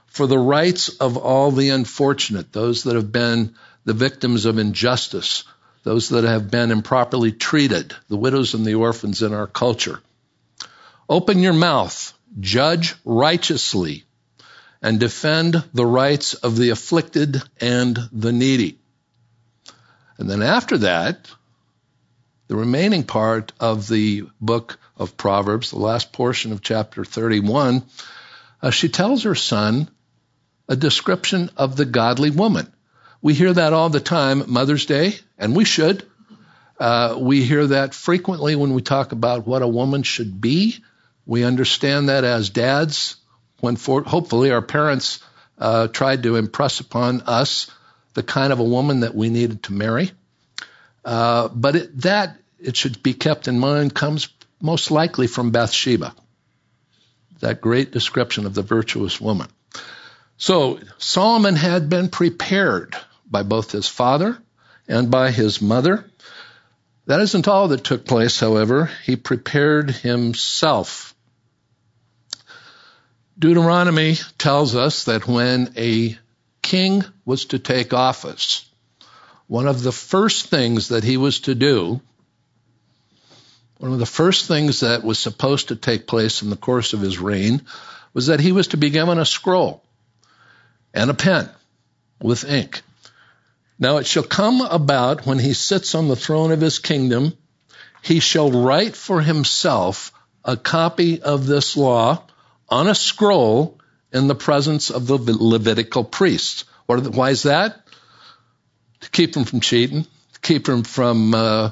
[0.07, 3.53] for the rights of all the unfortunate, those that have been
[3.83, 5.43] the victims of injustice,
[5.83, 10.01] those that have been improperly treated, the widows and the orphans in our culture.
[11.09, 14.05] Open your mouth, judge righteously,
[14.81, 18.79] and defend the rights of the afflicted and the needy.
[20.17, 21.29] And then after that,
[22.47, 27.83] the remaining part of the book of Proverbs, the last portion of chapter 31,
[28.61, 29.89] uh, she tells her son
[30.67, 32.71] a description of the godly woman.
[33.21, 36.03] We hear that all the time Mother's Day, and we should.
[36.79, 40.83] Uh, we hear that frequently when we talk about what a woman should be.
[41.27, 43.17] We understand that as dads,
[43.59, 45.19] when for, hopefully our parents
[45.59, 47.69] uh, tried to impress upon us
[48.15, 50.11] the kind of a woman that we needed to marry.
[51.05, 56.15] Uh, but it, that, it should be kept in mind, comes most likely from Bathsheba,
[57.39, 59.47] that great description of the virtuous woman.
[60.37, 62.95] So Solomon had been prepared
[63.31, 64.37] by both his father
[64.87, 66.05] and by his mother.
[67.05, 68.91] That isn't all that took place, however.
[69.05, 71.15] He prepared himself.
[73.39, 76.17] Deuteronomy tells us that when a
[76.61, 78.69] king was to take office,
[79.47, 81.99] one of the first things that he was to do,
[83.79, 87.01] one of the first things that was supposed to take place in the course of
[87.01, 87.63] his reign,
[88.13, 89.83] was that he was to be given a scroll
[90.93, 91.49] and a pen
[92.21, 92.83] with ink.
[93.81, 97.33] Now it shall come about when he sits on the throne of his kingdom,
[98.03, 100.13] he shall write for himself
[100.45, 102.23] a copy of this law
[102.69, 103.79] on a scroll
[104.13, 106.65] in the presence of the Levitical priests.
[106.85, 107.81] why is that?
[109.01, 111.71] To keep them from cheating, to keep them from uh,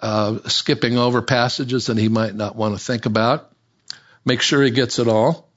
[0.00, 3.52] uh, skipping over passages that he might not want to think about.
[4.24, 5.50] Make sure he gets it all.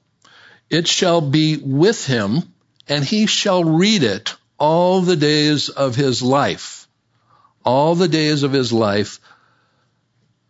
[0.68, 2.42] It shall be with him,
[2.88, 6.86] and he shall read it all the days of his life.
[7.64, 9.20] All the days of his life,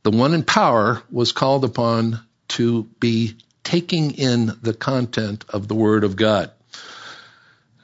[0.02, 5.74] the one in power was called upon to be taking in the content of the
[5.74, 6.50] Word of God.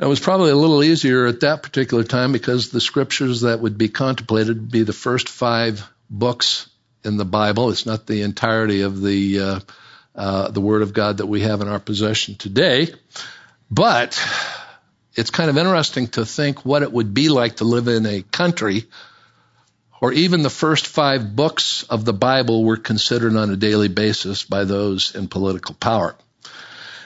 [0.01, 3.79] It was probably a little easier at that particular time because the scriptures that would
[3.79, 6.69] be contemplated would be the first five books
[7.05, 7.71] in the Bible.
[7.71, 9.61] It's not the entirety of the uh,
[10.15, 12.89] uh, the Word of God that we have in our possession today,
[13.71, 14.19] but
[15.17, 18.23] it's kind of interesting to think what it would be like to live in a
[18.23, 18.85] country
[20.01, 24.45] or even the first five books of the Bible were considered on a daily basis
[24.45, 26.15] by those in political power.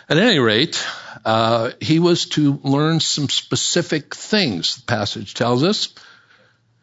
[0.09, 0.85] At any rate,
[1.25, 5.95] uh, he was to learn some specific things, the passage tells us.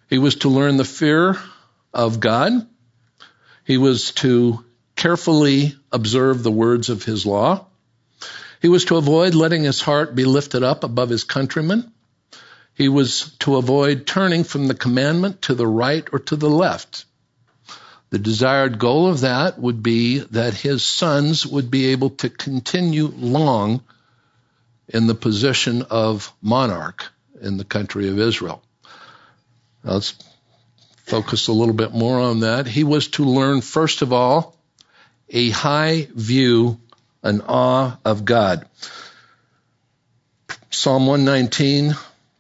[0.10, 1.38] He was to learn the fear
[1.94, 2.66] of God.
[3.66, 4.64] He was to
[4.96, 7.66] carefully observe the words of his law.
[8.62, 11.92] He was to avoid letting his heart be lifted up above his countrymen.
[12.74, 17.06] He was to avoid turning from the commandment to the right or to the left.
[18.10, 23.08] The desired goal of that would be that his sons would be able to continue
[23.08, 23.82] long
[24.88, 28.62] in the position of monarch in the country of Israel.
[29.84, 30.14] Now let's
[31.06, 32.68] focus a little bit more on that.
[32.68, 34.56] He was to learn, first of all,
[35.30, 36.80] a high view,
[37.26, 38.68] an awe of God.
[40.70, 41.96] Psalm 119,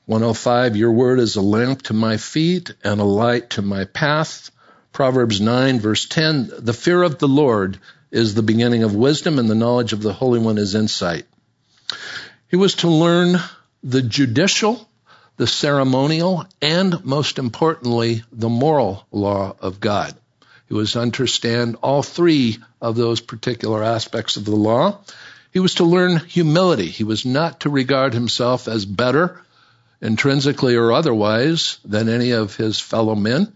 [0.05, 4.51] 105, your word is a lamp to my feet and a light to my path.
[4.93, 7.79] Proverbs 9, verse 10, the fear of the Lord
[8.11, 11.25] is the beginning of wisdom, and the knowledge of the Holy One is insight.
[12.47, 13.39] He was to learn
[13.83, 14.87] the judicial,
[15.37, 20.15] the ceremonial, and most importantly, the moral law of God.
[20.67, 24.99] He was to understand all three of those particular aspects of the law.
[25.51, 26.87] He was to learn humility.
[26.87, 29.41] He was not to regard himself as better
[30.01, 33.51] intrinsically or otherwise, than any of his fellow men.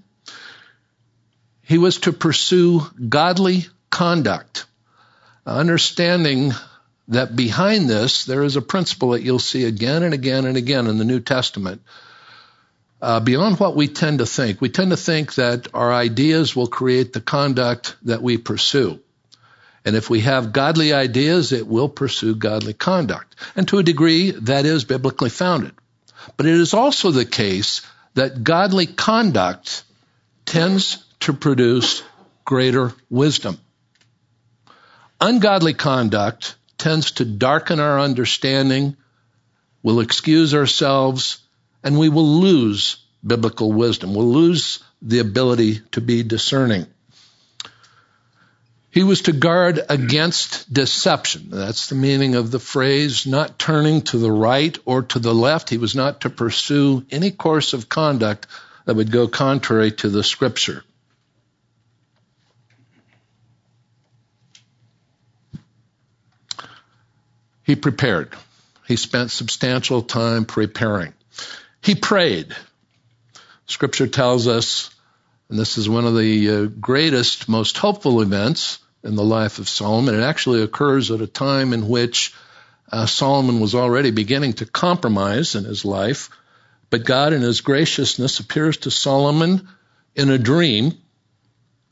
[1.64, 4.66] He was to pursue godly conduct,
[5.46, 6.54] understanding
[7.10, 10.88] that behind this there is a principle that you'll see again and again and again
[10.88, 11.82] in the New Testament.
[13.02, 16.68] Uh, beyond what we tend to think, we tend to think that our ideas will
[16.68, 19.00] create the conduct that we pursue.
[19.86, 23.36] And if we have godly ideas, it will pursue godly conduct.
[23.56, 25.72] And to a degree, that is biblically founded.
[26.36, 27.82] But it is also the case
[28.16, 29.84] that godly conduct
[30.46, 32.04] tends to produce
[32.44, 33.58] greater wisdom.
[35.22, 38.98] Ungodly conduct tends to darken our understanding,
[39.84, 41.40] will excuse ourselves,
[41.84, 44.14] and we will lose biblical wisdom.
[44.14, 46.88] We'll lose the ability to be discerning.
[48.92, 51.50] He was to guard against deception.
[51.52, 55.70] That's the meaning of the phrase, not turning to the right or to the left.
[55.70, 58.48] He was not to pursue any course of conduct
[58.86, 60.84] that would go contrary to the scripture.
[67.64, 68.34] He prepared.
[68.88, 71.14] He spent substantial time preparing.
[71.82, 72.56] He prayed.
[73.68, 74.90] Scripture tells us
[75.50, 79.68] and this is one of the uh, greatest, most hopeful events in the life of
[79.68, 80.14] Solomon.
[80.14, 82.36] It actually occurs at a time in which
[82.92, 86.30] uh, Solomon was already beginning to compromise in his life,
[86.92, 89.68] but God, in his graciousness, appears to Solomon
[90.16, 90.98] in a dream,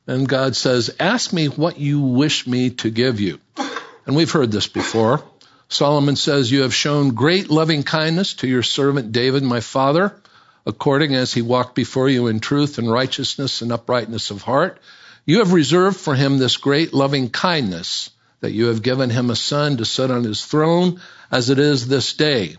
[0.06, 3.40] and God says, Ask me what you wish me to give you.
[4.06, 5.24] And we've heard this before.
[5.70, 10.14] Solomon says, You have shown great loving kindness to your servant David, my father
[10.68, 14.80] according as he walked before you in truth and righteousness and uprightness of heart.
[15.26, 18.10] You have reserved for him this great loving kindness,
[18.42, 21.00] that you have given him a son to sit on his throne,
[21.32, 22.58] as it is this day.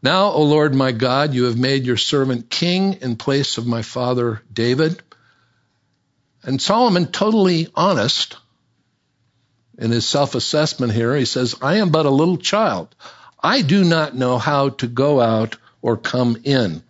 [0.00, 3.82] Now, O Lord my God, you have made your servant king in place of my
[3.82, 5.02] father David.
[6.44, 8.36] And Solomon, totally honest,
[9.78, 11.16] in his self assessment here.
[11.16, 12.94] He says, I am but a little child.
[13.40, 16.82] I do not know how to go out or come in.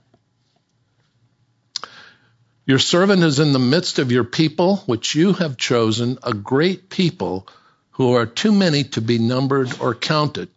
[2.65, 6.91] Your servant is in the midst of your people, which you have chosen, a great
[6.91, 7.47] people
[7.93, 10.49] who are too many to be numbered or counted.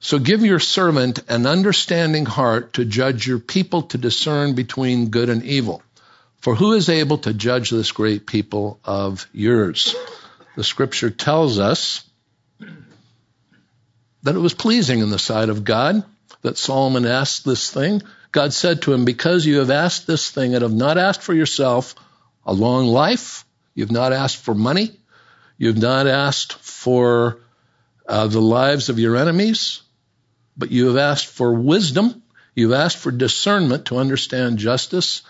[0.00, 5.30] So give your servant an understanding heart to judge your people to discern between good
[5.30, 5.82] and evil.
[6.42, 9.96] For who is able to judge this great people of yours?
[10.56, 12.04] The scripture tells us
[14.22, 16.04] that it was pleasing in the sight of God
[16.42, 18.02] that Solomon asked this thing.
[18.30, 21.34] God said to him, Because you have asked this thing and have not asked for
[21.34, 21.94] yourself
[22.44, 23.44] a long life,
[23.74, 24.92] you've not asked for money,
[25.58, 27.38] you've not asked for
[28.06, 29.82] uh, the lives of your enemies,
[30.56, 32.22] but you have asked for wisdom.
[32.54, 35.22] You've asked for discernment to understand justice.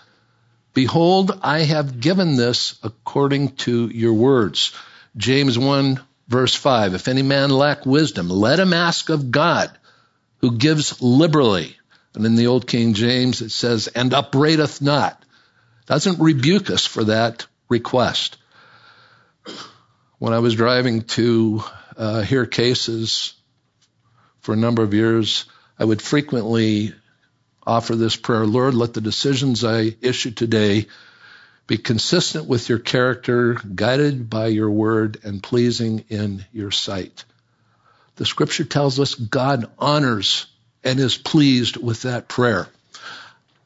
[0.73, 4.73] Behold, I have given this according to your words.
[5.17, 6.93] James 1 verse 5.
[6.93, 9.71] If any man lack wisdom, let him ask of God,
[10.37, 11.77] who gives liberally.
[12.13, 15.21] And in the old King James it says, and upbraideth not.
[15.85, 18.37] Doesn't rebuke us for that request.
[20.17, 21.63] When I was driving to
[21.97, 23.33] uh, hear cases
[24.39, 25.45] for a number of years,
[25.77, 26.93] I would frequently
[27.65, 30.87] offer this prayer Lord, let the decisions I issue today
[31.67, 37.25] be consistent with your character, guided by your word, and pleasing in your sight.
[38.17, 40.45] The scripture tells us God honors
[40.83, 42.67] and is pleased with that prayer.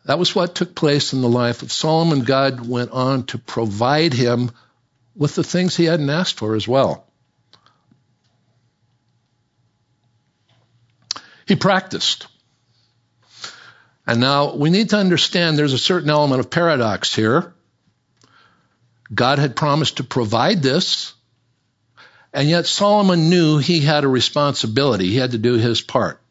[0.06, 2.22] That was what took place in the life of Solomon.
[2.22, 4.52] God went on to provide him
[5.16, 7.06] with the things he hadn't asked for as well.
[11.45, 12.28] He practiced.
[14.08, 17.54] And now we need to understand there's a certain element of paradox here.
[19.14, 21.14] God had promised to provide this,
[22.32, 25.07] and yet Solomon knew he had a responsibility.
[25.07, 26.22] He had to do his part.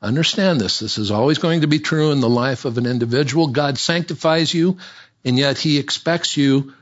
[0.00, 0.78] Understand this.
[0.78, 3.48] This is always going to be true in the life of an individual.
[3.48, 4.78] God sanctifies you,
[5.24, 6.74] and yet he expects you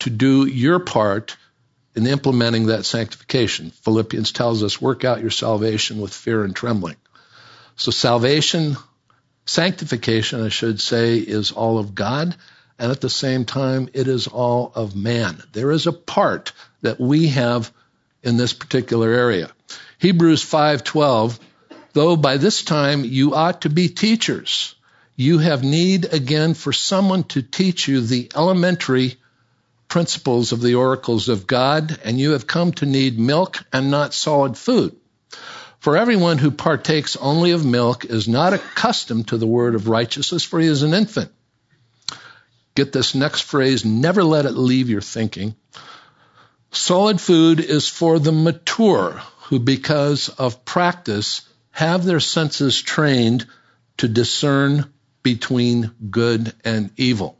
[0.00, 1.36] to do your part
[1.94, 3.70] in implementing that sanctification.
[3.70, 6.96] Philippians tells us, work out your salvation with fear and trembling.
[7.76, 8.76] So salvation,
[9.44, 12.34] sanctification, I should say, is all of God.
[12.82, 15.40] And at the same time, it is all of man.
[15.52, 17.70] There is a part that we have
[18.24, 19.52] in this particular area.
[19.98, 21.38] Hebrews 5:12,
[21.92, 24.74] though by this time you ought to be teachers,
[25.14, 29.14] you have need again for someone to teach you the elementary
[29.86, 34.12] principles of the oracles of God, and you have come to need milk and not
[34.12, 34.96] solid food.
[35.78, 40.42] For everyone who partakes only of milk is not accustomed to the word of righteousness,
[40.42, 41.30] for he is an infant.
[42.74, 45.54] Get this next phrase, never let it leave your thinking.
[46.70, 53.46] Solid food is for the mature who, because of practice, have their senses trained
[53.98, 54.90] to discern
[55.22, 57.38] between good and evil.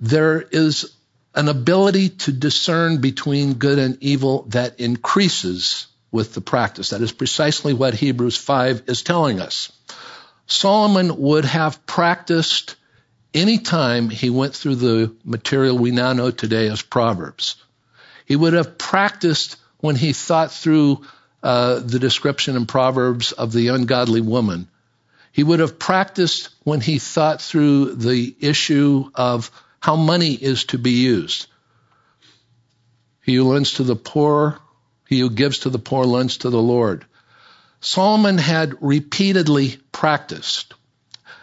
[0.00, 0.92] There is
[1.34, 6.90] an ability to discern between good and evil that increases with the practice.
[6.90, 9.72] That is precisely what Hebrews 5 is telling us.
[10.46, 12.76] Solomon would have practiced
[13.34, 17.56] any time he went through the material we now know today as Proverbs.
[18.26, 21.04] He would have practiced when he thought through
[21.42, 24.68] uh, the description in Proverbs of the ungodly woman.
[25.32, 30.78] He would have practiced when he thought through the issue of how money is to
[30.78, 31.46] be used.
[33.22, 34.58] He who lends to the poor,
[35.08, 37.06] he who gives to the poor lends to the Lord.
[37.82, 40.72] Solomon had repeatedly practiced.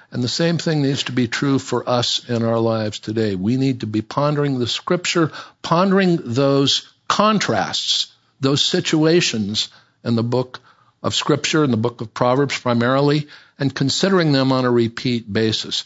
[0.10, 3.36] And the same thing needs to be true for us in our lives today.
[3.36, 5.32] We need to be pondering the scripture,
[5.62, 9.68] pondering those contrasts, those situations
[10.04, 10.62] in the book
[11.04, 13.28] of scripture, in the book of Proverbs primarily,
[13.60, 15.84] and considering them on a repeat basis.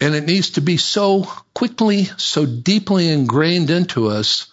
[0.00, 4.52] And it needs to be so quickly, so deeply ingrained into us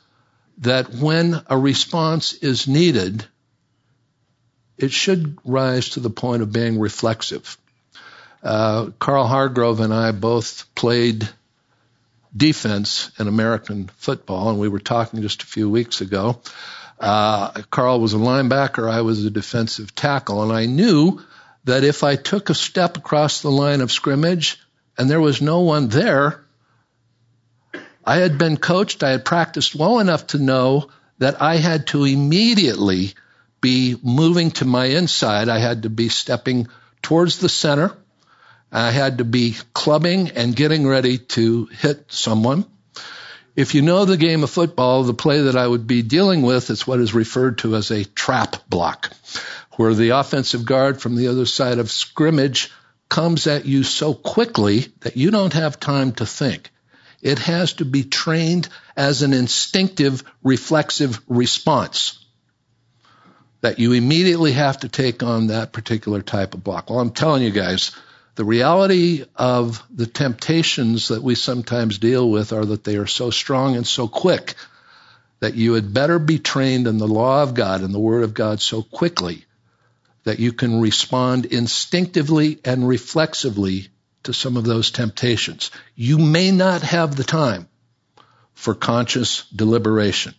[0.57, 3.26] that when a response is needed,
[4.80, 7.58] it should rise to the point of being reflexive.
[8.42, 11.28] Uh, Carl Hargrove and I both played
[12.36, 16.40] defense in American football, and we were talking just a few weeks ago.
[16.98, 21.22] Uh, Carl was a linebacker, I was a defensive tackle, and I knew
[21.66, 24.60] that if I took a step across the line of scrimmage,
[24.98, 26.46] and there was no one there.
[28.06, 32.06] I had been coached, I had practiced well enough to know that I had to
[32.06, 33.14] immediately
[33.62, 35.49] be moving to my inside.
[35.49, 36.68] I had to be stepping
[37.01, 37.95] towards the center.
[38.72, 42.66] I had to be clubbing and getting ready to hit someone.
[43.55, 46.70] If you know the game of football, the play that I would be dealing with
[46.70, 49.12] is what is referred to as a trap block,
[49.72, 52.72] where the offensive guard from the other side of scrimmage
[53.10, 56.70] comes at you so quickly that you don't have time to think.
[57.22, 62.24] It has to be trained as an instinctive, reflexive response
[63.62, 66.89] that you immediately have to take on that particular type of block.
[66.89, 67.95] Well, I'm telling you guys,
[68.36, 73.32] the reality of the temptations that we sometimes deal with are that they are so
[73.32, 74.55] strong and so quick
[75.41, 78.34] that you had better be trained in the law of God and the Word of
[78.34, 79.45] God so quickly
[80.24, 83.88] that you can respond instinctively and reflexively
[84.24, 85.72] to some of those temptations.
[85.95, 87.68] You may not have the time
[88.53, 90.36] for conscious deliberation.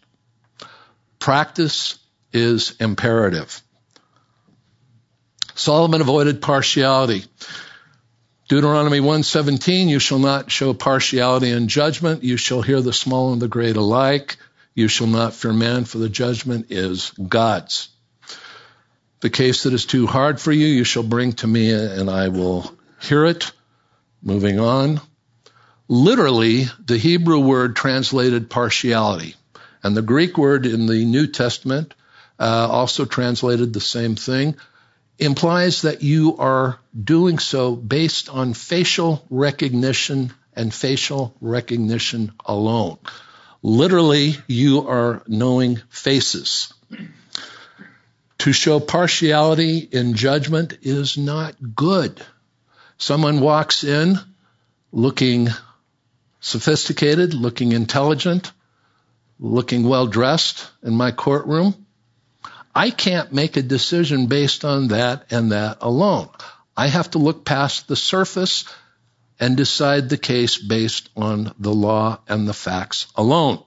[1.19, 1.99] Practice
[2.33, 3.63] is imperative.
[5.55, 7.25] Solomon avoided partiality.
[8.49, 12.25] Deuteronomy 1:17 you shall not show partiality in judgment.
[12.25, 14.39] You shall hear the small and the great alike.
[14.75, 17.89] You shall not fear man, for the judgment is God's.
[19.21, 22.29] The case that is too hard for you, you shall bring to me, and I
[22.29, 23.53] will hear it.
[24.23, 25.01] Moving on.
[25.89, 29.35] Literally, the Hebrew word translated partiality,
[29.83, 31.95] and the Greek word in the New Testament,
[32.41, 34.57] uh, also translated the same thing
[35.21, 42.99] implies that you are doing so based on facial recognition and facial recognition alone.
[43.63, 46.73] Literally, you are knowing faces.
[48.39, 52.23] To show partiality in judgment is not good.
[52.97, 54.19] Someone walks in
[54.91, 55.49] looking
[56.41, 58.51] sophisticated, looking intelligent,
[59.39, 61.80] looking well dressed in my courtroom.
[62.75, 66.29] I can't make a decision based on that and that alone.
[66.77, 68.65] I have to look past the surface
[69.41, 73.63] and decide the case based on the law and the facts alone.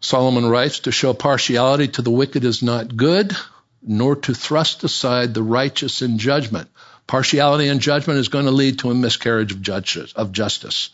[0.00, 3.36] Solomon writes, to show partiality to the wicked is not good,
[3.82, 6.68] nor to thrust aside the righteous in judgment.
[7.06, 10.90] Partiality in judgment is going to lead to a miscarriage of justice.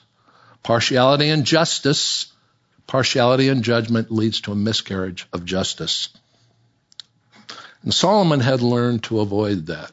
[0.63, 2.33] Partiality in justice,
[2.87, 6.09] partiality in judgment leads to a miscarriage of justice.
[7.85, 9.93] And Solomon had learned to avoid that.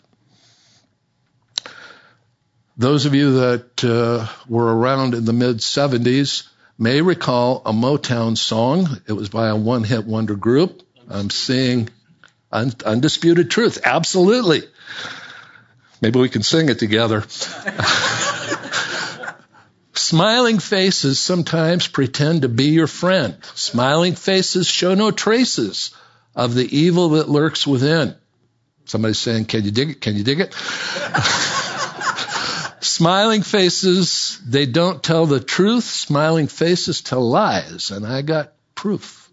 [2.78, 6.48] Those of you that uh, were around in the mid 70s
[6.80, 8.88] may recall a Motown song.
[9.08, 10.82] It was by a one hit wonder group.
[11.10, 11.90] I'm seeing
[12.50, 13.80] un- Undisputed Truth.
[13.84, 14.64] Absolutely.
[16.00, 17.26] Maybe we can sing it together.
[19.94, 23.38] Smiling faces sometimes pretend to be your friend.
[23.54, 25.92] Smiling faces show no traces
[26.36, 28.16] of the evil that lurks within.
[28.86, 30.02] Somebody's saying, Can you dig it?
[30.02, 30.54] Can you dig it?
[32.84, 35.84] Smiling faces, they don't tell the truth.
[35.84, 37.92] Smiling faces tell lies.
[37.92, 39.30] And I got proof.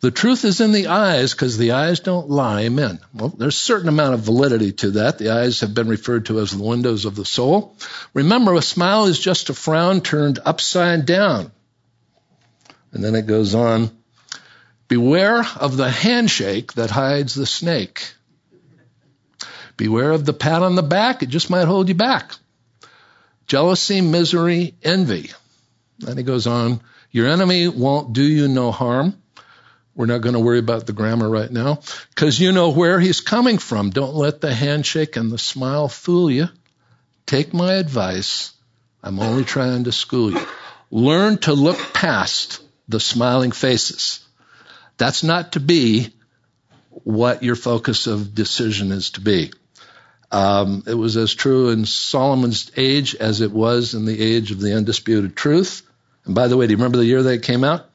[0.00, 2.62] The truth is in the eyes because the eyes don't lie.
[2.62, 3.00] Amen.
[3.14, 5.18] Well, there's a certain amount of validity to that.
[5.18, 7.76] The eyes have been referred to as the windows of the soul.
[8.14, 11.50] Remember, a smile is just a frown turned upside down.
[12.92, 13.90] And then it goes on
[14.88, 18.12] Beware of the handshake that hides the snake.
[19.76, 22.32] Beware of the pat on the back, it just might hold you back.
[23.46, 25.32] Jealousy, misery, envy.
[25.98, 26.80] Then he goes on,
[27.10, 29.20] your enemy won't do you no harm.
[29.94, 31.80] We're not going to worry about the grammar right now
[32.10, 33.90] because you know where he's coming from.
[33.90, 36.48] Don't let the handshake and the smile fool you.
[37.24, 38.52] Take my advice.
[39.02, 40.46] I'm only trying to school you.
[40.90, 44.25] Learn to look past the smiling faces.
[44.98, 46.12] That's not to be
[47.04, 49.52] what your focus of decision is to be.
[50.30, 54.60] Um, it was as true in Solomon's age as it was in the age of
[54.60, 55.82] the undisputed truth.
[56.24, 57.88] And by the way, do you remember the year that came out?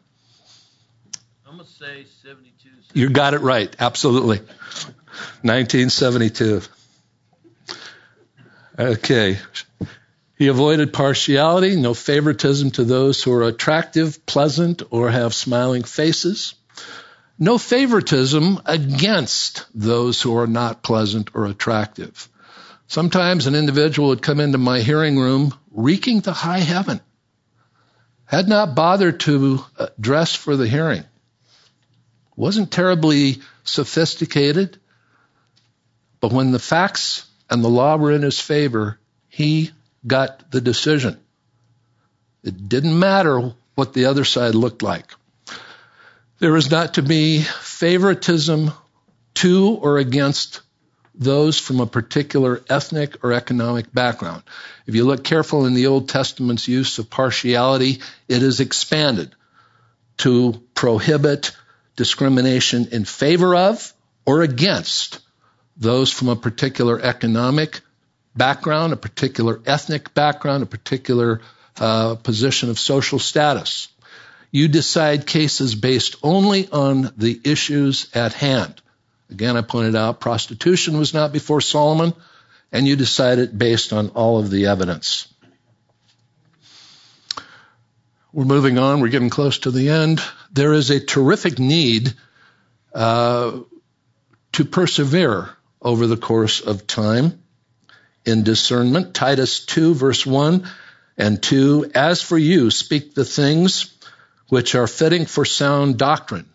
[1.45, 2.69] I'm going to say 72.
[2.93, 3.75] You got it right.
[3.79, 4.37] Absolutely.
[5.41, 6.61] 1972.
[8.79, 9.37] Okay.
[10.37, 16.55] He avoided partiality, no favoritism to those who are attractive, pleasant, or have smiling faces
[17.41, 22.29] no favoritism against those who are not pleasant or attractive.
[22.85, 27.01] Sometimes an individual would come into my hearing room reeking to high heaven,
[28.25, 31.03] had not bothered to uh, dress for the hearing,
[32.35, 34.77] wasn't terribly sophisticated,
[36.19, 39.71] but when the facts and the law were in his favor, he
[40.05, 41.19] got the decision.
[42.43, 45.15] It didn't matter what the other side looked like.
[46.41, 48.71] There is not to be favoritism
[49.35, 50.61] to or against
[51.13, 54.41] those from a particular ethnic or economic background.
[54.87, 59.35] If you look careful in the Old Testament's use of partiality, it is expanded
[60.17, 61.55] to prohibit
[61.95, 63.93] discrimination in favor of
[64.25, 65.19] or against
[65.77, 67.81] those from a particular economic
[68.35, 71.41] background, a particular ethnic background, a particular
[71.79, 73.89] uh, position of social status.
[74.51, 78.81] You decide cases based only on the issues at hand.
[79.29, 82.13] Again, I pointed out prostitution was not before Solomon,
[82.71, 85.27] and you decide it based on all of the evidence.
[88.33, 88.99] We're moving on.
[88.99, 90.21] We're getting close to the end.
[90.51, 92.13] There is a terrific need
[92.93, 93.59] uh,
[94.53, 95.49] to persevere
[95.81, 97.41] over the course of time
[98.25, 99.13] in discernment.
[99.13, 100.67] Titus 2, verse 1
[101.17, 103.97] and 2 As for you, speak the things
[104.51, 106.45] which are fitting for sound doctrine.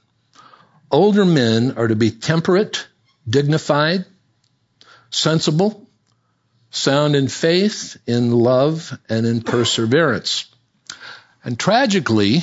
[0.90, 2.86] Older men are to be temperate,
[3.26, 4.04] dignified,
[5.08, 5.88] sensible,
[6.70, 10.44] sound in faith, in love, and in perseverance.
[11.42, 12.42] And tragically,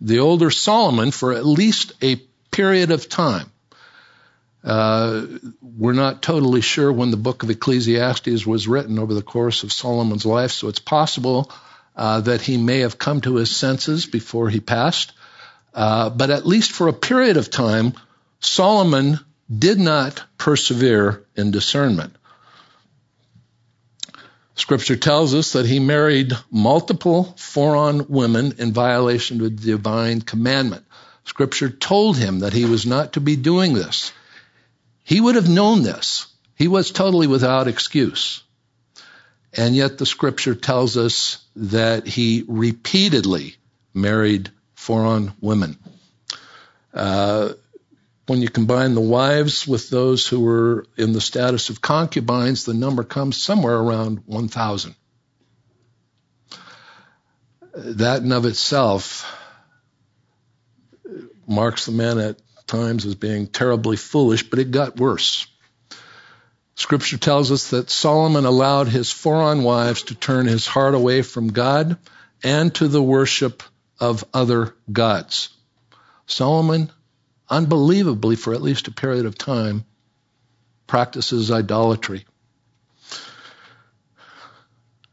[0.00, 2.16] the older Solomon, for at least a
[2.50, 3.52] period of time,
[4.64, 5.24] uh,
[5.62, 9.72] we're not totally sure when the book of Ecclesiastes was written over the course of
[9.72, 11.48] Solomon's life, so it's possible
[11.96, 15.12] uh, that he may have come to his senses before he passed.
[15.72, 17.94] Uh, but at least for a period of time,
[18.40, 19.18] Solomon
[19.56, 22.14] did not persevere in discernment.
[24.54, 30.84] Scripture tells us that he married multiple foreign women in violation of the divine commandment.
[31.24, 34.12] Scripture told him that he was not to be doing this.
[35.02, 36.26] He would have known this.
[36.54, 38.43] He was totally without excuse.
[39.56, 43.56] And yet the scripture tells us that he repeatedly
[43.92, 45.78] married foreign women.
[46.92, 47.52] Uh,
[48.26, 52.74] when you combine the wives with those who were in the status of concubines, the
[52.74, 54.94] number comes somewhere around 1,000.
[57.76, 59.30] That in of itself
[61.46, 65.46] marks the man at times as being terribly foolish, but it got worse.
[66.76, 71.48] Scripture tells us that Solomon allowed his foreign wives to turn his heart away from
[71.48, 71.98] God
[72.42, 73.62] and to the worship
[74.00, 75.50] of other gods.
[76.26, 76.90] Solomon,
[77.48, 79.84] unbelievably for at least a period of time,
[80.86, 82.24] practices idolatry.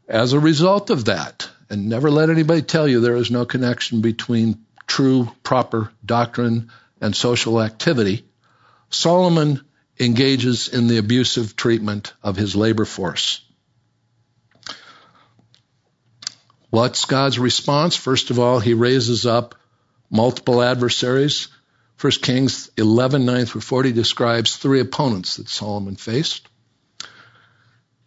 [0.08, 4.00] As a result of that, and never let anybody tell you there is no connection
[4.00, 8.26] between true, proper doctrine and social activity,
[8.90, 9.62] Solomon
[9.98, 13.44] engages in the abusive treatment of his labor force.
[16.70, 17.96] What's God's response?
[17.96, 19.54] First of all, he raises up
[20.10, 21.48] multiple adversaries.
[22.00, 26.48] 1 Kings 11, 9 through 40 describes three opponents that Solomon faced.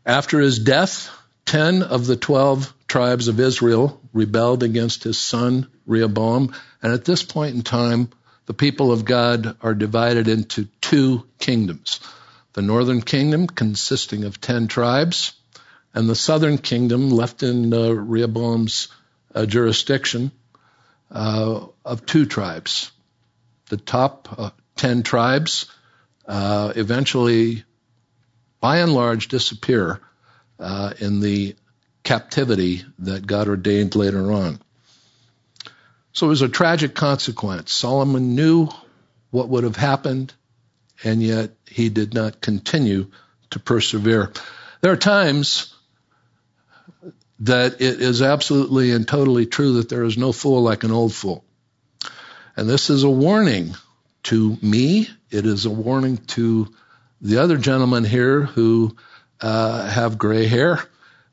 [0.06, 1.10] After his death,
[1.46, 7.24] 10 of the 12 tribes of Israel rebelled against his son Rehoboam, and at this
[7.24, 8.10] point in time,
[8.48, 12.00] the people of God are divided into two kingdoms.
[12.54, 15.34] The northern kingdom consisting of 10 tribes,
[15.96, 18.90] and the southern kingdom left in uh, Rehoboam's
[19.34, 20.32] uh, jurisdiction
[21.10, 22.92] uh, of two tribes.
[23.70, 25.66] The top uh, 10 tribes
[26.28, 27.64] uh, eventually,
[28.60, 30.02] by and large, disappear
[30.60, 31.56] uh, in the
[32.04, 34.62] captivity that God ordained later on.
[36.14, 37.74] So it was a tragic consequence.
[37.74, 38.70] Solomon knew
[39.32, 40.32] what would have happened,
[41.04, 43.12] and yet he did not continue
[43.52, 44.32] to persevere.
[44.82, 45.74] There are times
[47.40, 51.14] that it is absolutely and totally true that there is no fool like an old
[51.14, 51.44] fool.
[52.56, 53.76] And this is a warning
[54.24, 55.10] to me.
[55.30, 56.74] It is a warning to
[57.22, 58.96] the other gentlemen here who
[59.42, 60.80] uh, have gray hair,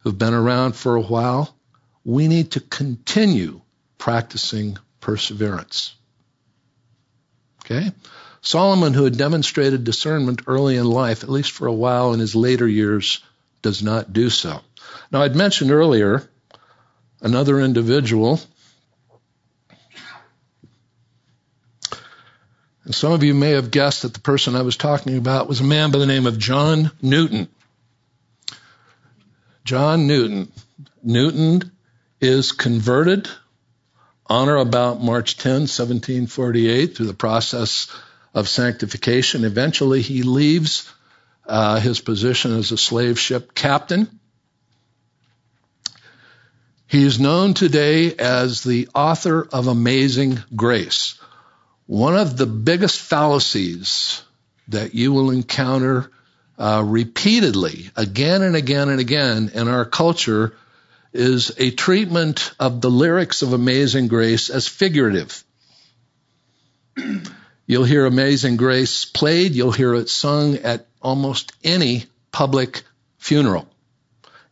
[0.01, 1.57] who've been around for a while.
[2.05, 3.61] We need to continue
[3.99, 5.95] practicing perseverance.
[7.65, 7.93] Okay?
[8.43, 12.35] Solomon, who had demonstrated discernment early in life, at least for a while in his
[12.35, 13.21] later years,
[13.63, 14.61] does not do so.
[15.13, 16.29] Now, I'd mentioned earlier
[17.21, 18.41] another individual.
[22.85, 25.61] And some of you may have guessed that the person I was talking about was
[25.61, 27.49] a man by the name of John Newton.
[29.65, 30.51] John Newton.
[31.01, 31.71] Newton
[32.21, 33.29] is converted
[34.27, 37.87] on or about March 10, 1748, through the process
[38.35, 39.45] of sanctification.
[39.45, 40.91] Eventually, he leaves
[41.47, 44.21] uh, his position as a slave ship captain.
[46.87, 51.19] He is known today as the author of Amazing Grace.
[51.87, 54.23] One of the biggest fallacies
[54.69, 56.11] that you will encounter
[56.59, 60.55] uh, repeatedly, again and again and again in our culture
[61.13, 65.43] is a treatment of the lyrics of Amazing Grace as figurative.
[67.67, 72.83] You'll hear Amazing Grace played, you'll hear it sung at almost any public
[73.19, 73.69] funeral.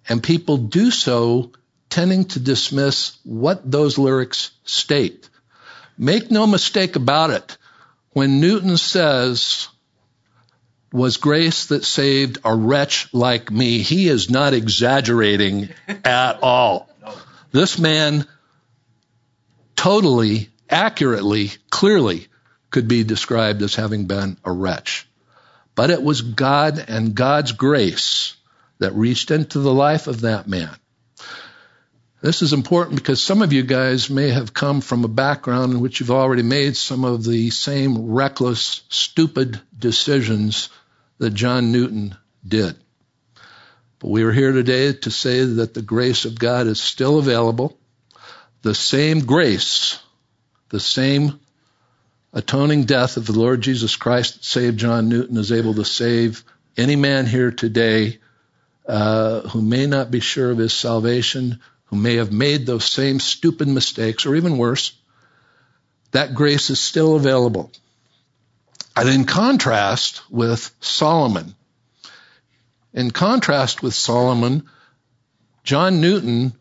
[0.08, 1.52] And people do so
[1.88, 5.28] tending to dismiss what those lyrics state.
[5.98, 7.58] Make no mistake about it.
[8.10, 9.68] When Newton says,
[10.92, 15.68] was grace that saved a wretch like me, he is not exaggerating
[16.04, 16.88] at all.
[17.52, 18.26] This man
[19.76, 22.28] totally, accurately, clearly
[22.70, 25.08] could be described as having been a wretch.
[25.74, 28.36] But it was God and God's grace
[28.78, 30.74] that reached into the life of that man.
[32.22, 35.80] This is important because some of you guys may have come from a background in
[35.80, 40.68] which you've already made some of the same reckless, stupid decisions
[41.18, 42.14] that John Newton
[42.46, 42.76] did.
[44.00, 47.78] But we are here today to say that the grace of God is still available.
[48.62, 49.98] The same grace,
[50.68, 51.40] the same
[52.32, 56.44] atoning death of the Lord Jesus Christ that saved John Newton is able to save
[56.76, 58.18] any man here today
[58.86, 63.20] uh, who may not be sure of his salvation, who may have made those same
[63.20, 64.92] stupid mistakes, or even worse.
[66.12, 67.70] That grace is still available.
[68.96, 71.54] And in contrast with Solomon,
[72.92, 74.68] in contrast with Solomon,
[75.62, 76.52] John Newton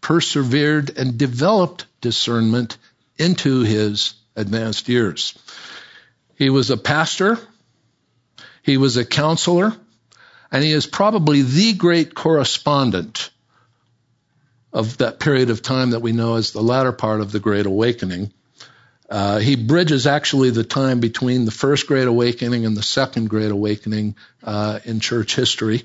[0.00, 2.76] persevered and developed discernment
[3.16, 5.38] into his advanced years.
[6.36, 7.38] He was a pastor,
[8.62, 9.72] he was a counselor,
[10.50, 13.30] and he is probably the great correspondent
[14.72, 17.66] of that period of time that we know as the latter part of the Great
[17.66, 18.32] Awakening.
[19.08, 23.50] Uh, he bridges actually the time between the first Great Awakening and the second Great
[23.50, 24.14] Awakening
[24.44, 25.82] uh, in church history.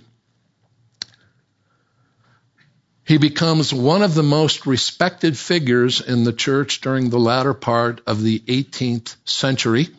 [3.06, 8.01] He becomes one of the most respected figures in the church during the latter part
[8.08, 9.89] of the 18th century.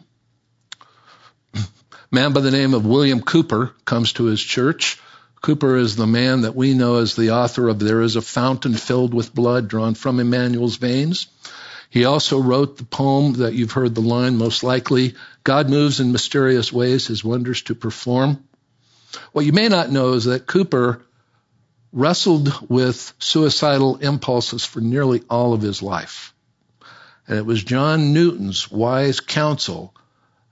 [1.54, 1.60] A
[2.10, 4.98] man by the name of William Cowper comes to his church.
[5.40, 8.74] Cowper is the man that we know as the author of There is a Fountain
[8.74, 11.28] Filled with Blood Drawn from Emmanuel's Veins.
[11.88, 16.10] He also wrote the poem that you've heard the line most likely God moves in
[16.10, 18.42] mysterious ways, his wonders to perform.
[19.30, 21.05] What you may not know is that Cowper
[21.96, 26.34] wrestled with suicidal impulses for nearly all of his life.
[27.26, 29.94] And it was John Newton's wise counsel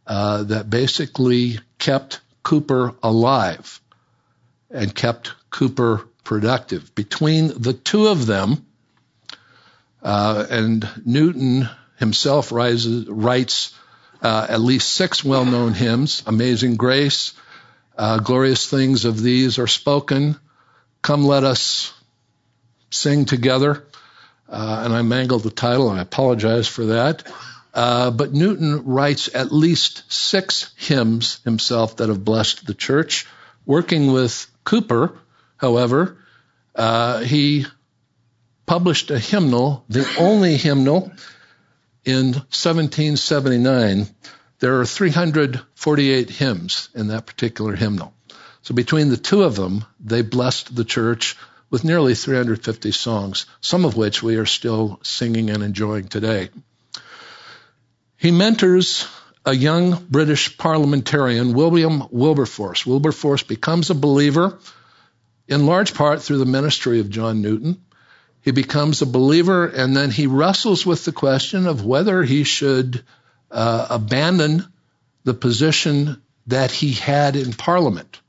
[0.07, 3.79] uh, that basically kept Cowper alive
[4.71, 6.95] and kept Cowper productive.
[6.95, 8.65] Between the two of them,
[10.03, 11.69] uh, and Newton
[11.99, 13.75] himself rises, writes
[14.23, 17.35] uh, at least six well-known hymns: "Amazing Grace,"
[17.99, 20.37] uh, "Glorious Things of These Are Spoken,"
[21.05, 21.93] Come Let Us
[22.89, 23.85] Sing Together.
[24.49, 27.31] Uh, and I mangled the title, I apologize for that.
[27.75, 33.27] Uh, but Newton writes at least six hymns himself that have blessed the church.
[33.67, 35.19] Working with Cowper,
[35.59, 36.17] however,
[36.75, 37.67] uh, he
[38.65, 41.13] published a hymnal, the only hymnal
[42.07, 44.07] in 1779.
[44.59, 48.14] There are 348 hymns in that particular hymnal.
[48.65, 51.37] So between the two of them, they blessed the church
[51.69, 56.49] with nearly 350 songs, some of which we are still singing and enjoying today.
[58.17, 59.07] He mentors
[59.45, 62.87] a young British parliamentarian, William Wilberforce.
[62.87, 64.59] Wilberforce becomes a believer
[65.47, 67.85] in large part through the ministry of John Newton.
[68.41, 73.05] He becomes a believer and then he wrestles with the question of whether he should
[73.51, 74.65] uh, abandon
[75.25, 78.21] the position that he had in Parliament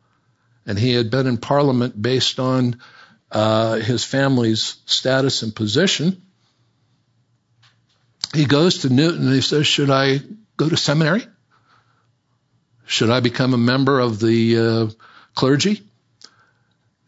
[0.66, 2.80] and he had been in Parliament based on
[3.32, 6.22] uh, his family's status and position.
[8.34, 10.20] He goes to Newton and he says, Should I
[10.58, 11.26] go to seminary?
[12.86, 14.88] Should I become a member of the uh,
[15.34, 15.82] clergy?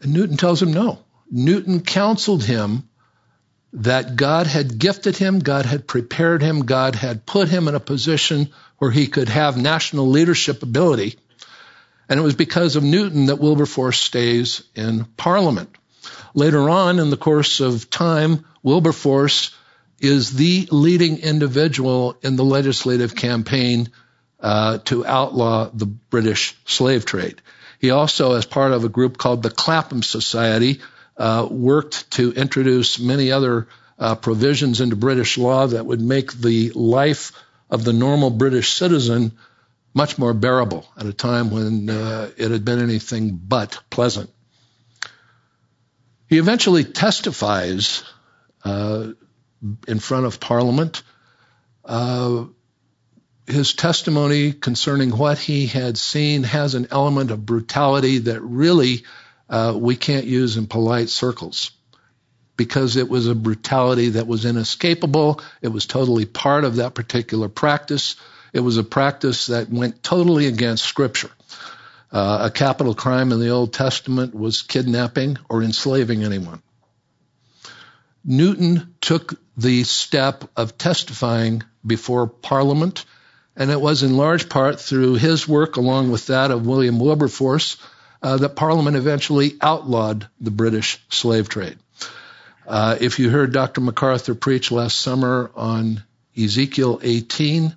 [0.00, 1.00] And Newton tells him no.
[1.30, 2.88] Newton counseled him
[3.74, 7.80] that God had gifted him, God had prepared him, God had put him in a
[7.80, 8.48] position
[8.78, 11.16] where he could have national leadership ability
[12.08, 15.74] and it was because of Newton that Wilberforce stays in Parliament.
[16.34, 19.54] Later on in the course of time, Wilberforce
[20.00, 23.88] is the leading individual in the legislative campaign
[24.40, 27.40] uh, to outlaw the British slave trade.
[27.80, 30.80] He also, as part of a group called the Clapham Society,
[31.16, 36.70] uh, worked to introduce many other uh, provisions into British law that would make the
[36.70, 37.32] life
[37.68, 39.32] of the normal British citizen
[39.94, 44.30] much more bearable at a time when uh, it had been anything but pleasant.
[46.28, 48.04] He eventually testifies
[48.64, 49.12] uh,
[49.86, 51.02] in front of Parliament.
[51.84, 52.44] Uh,
[53.46, 59.04] his testimony concerning what he had seen has an element of brutality that really
[59.48, 61.70] uh, we can't use in polite circles
[62.58, 65.40] because it was a brutality that was inescapable.
[65.62, 68.16] It was totally part of that particular practice.
[68.52, 71.30] It was a practice that went totally against Scripture.
[72.10, 76.62] Uh, a capital crime in the Old Testament was kidnapping or enslaving anyone.
[78.24, 83.04] Newton took the step of testifying before Parliament,
[83.56, 87.76] and it was in large part through his work, along with that of William Wilberforce,
[88.22, 91.78] uh, that Parliament eventually outlawed the British slave trade.
[92.66, 93.80] Uh, if you heard Dr.
[93.80, 96.02] MacArthur preach last summer on
[96.36, 97.74] Ezekiel 18,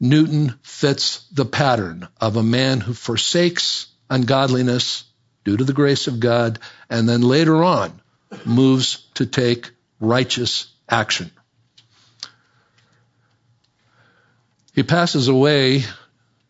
[0.00, 5.04] Newton fits the pattern of a man who forsakes ungodliness
[5.44, 8.00] due to the grace of God and then later on
[8.44, 9.70] moves to take
[10.00, 11.30] righteous action.
[14.74, 15.84] He passes away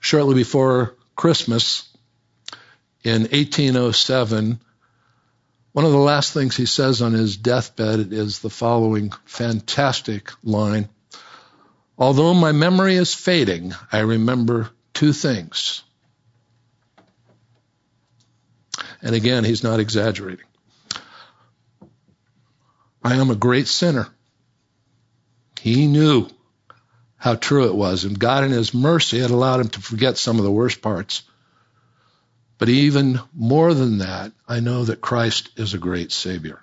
[0.01, 1.89] shortly before Christmas
[3.03, 4.61] in 1807.
[5.73, 10.89] One of the last things he says on his deathbed is the following fantastic line
[11.99, 15.83] Although my memory is fading, I remember two things.
[19.03, 20.45] And again, he's not exaggerating.
[23.03, 24.09] I am a great sinner.
[25.61, 26.29] He knew
[27.17, 30.39] how true it was, and God in His mercy had allowed him to forget some
[30.39, 31.23] of the worst parts.
[32.59, 36.63] But even more than that, I know that Christ is a great Savior.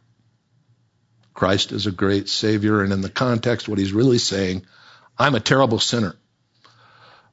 [1.34, 4.66] Christ is a great Savior, and in the context, what he's really saying
[5.18, 6.16] I'm a terrible sinner.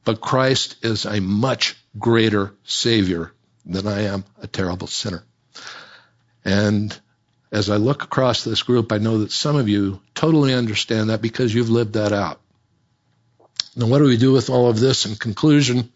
[0.05, 3.33] But Christ is a much greater Savior
[3.65, 5.25] than I am a terrible sinner.
[6.45, 6.99] And
[7.53, 11.23] as I look across this group, I know that some of you totally understand that
[11.23, 12.41] because you've lived that out.
[13.77, 15.93] Now, what do we do with all of this in conclusion?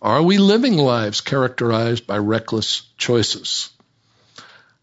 [0.00, 3.70] Are we living lives characterized by reckless choices?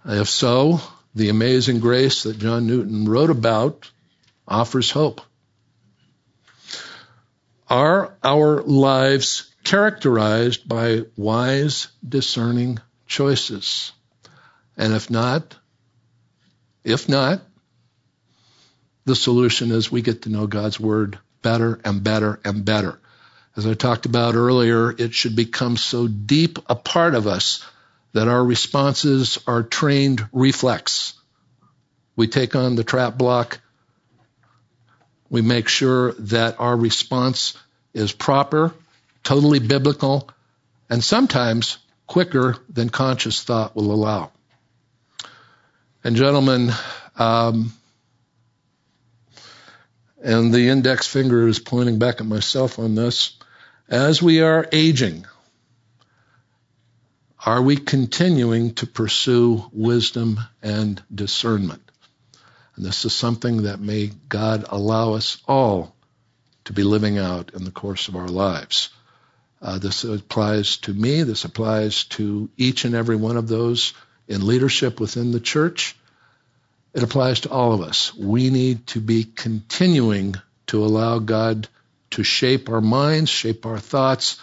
[0.06, 0.82] If so,
[1.14, 3.90] the amazing grace that John Newton wrote about
[4.48, 5.22] offers hope.
[7.68, 13.92] Are our lives characterized by wise, discerning choices?
[14.76, 15.56] And if not,
[16.84, 17.42] if not,
[19.06, 23.00] the solution is we get to know God's Word better and better and better.
[23.56, 27.66] As I talked about earlier, it should become so deep a part of us
[28.14, 31.14] that our responses are trained reflex.
[32.16, 33.60] We take on the trap block
[35.32, 37.58] we make sure that our response
[37.94, 38.74] is proper,
[39.24, 40.30] totally biblical,
[40.90, 44.30] and sometimes quicker than conscious thought will allow.
[46.04, 46.72] And gentlemen,
[47.16, 47.72] um,
[50.22, 53.38] and the index finger is pointing back at myself on this.
[53.88, 55.26] As we are aging,
[57.46, 61.82] are we continuing to pursue wisdom and discernment?
[62.82, 65.96] And this is something that may God allow us all
[66.66, 68.90] to be living out in the course of our lives.
[69.62, 71.22] Uh, this applies to me.
[71.22, 73.94] This applies to each and every one of those
[74.28, 75.96] in leadership within the church.
[76.96, 78.16] It applies to all of us.
[78.16, 80.34] We need to be continuing
[80.66, 81.68] to allow God
[82.12, 84.42] to shape our minds, shape our thoughts,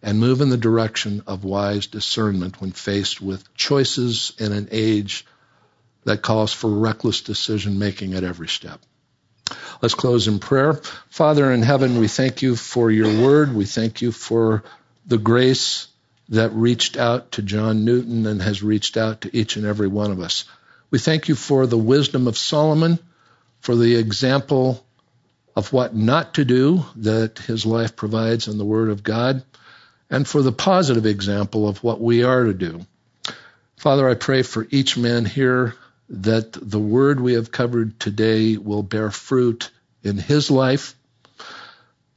[0.00, 5.26] and move in the direction of wise discernment when faced with choices in an age
[6.04, 8.80] that calls for reckless decision making at every step.
[9.82, 10.74] Let's close in prayer.
[11.08, 13.54] Father in heaven, we thank you for your word.
[13.54, 14.62] We thank you for
[15.06, 15.88] the grace
[16.28, 20.12] that reached out to John Newton and has reached out to each and every one
[20.12, 20.44] of us.
[20.90, 22.98] We thank you for the wisdom of Solomon,
[23.60, 24.84] for the example
[25.56, 29.42] of what not to do that his life provides in the Word of God,
[30.08, 32.86] and for the positive example of what we are to do.
[33.76, 35.74] Father, I pray for each man here
[36.10, 39.70] that the word we have covered today will bear fruit
[40.02, 40.96] in his life.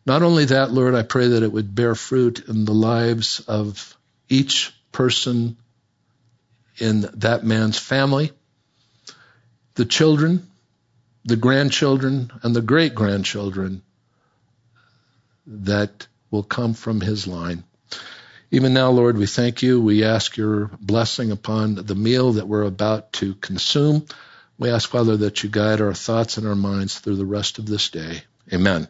[0.06, 3.96] Not only that, Lord, I pray that it would bear fruit in the lives of
[4.28, 5.58] each person
[6.80, 8.32] in that man's family,
[9.76, 10.48] the children,
[11.24, 13.84] the grandchildren, and the great grandchildren
[15.46, 17.64] that will come from his line.
[18.54, 19.82] Even now, Lord, we thank you.
[19.82, 24.06] We ask your blessing upon the meal that we're about to consume.
[24.60, 27.66] We ask, Father, that you guide our thoughts and our minds through the rest of
[27.66, 28.22] this day.
[28.54, 28.88] Amen.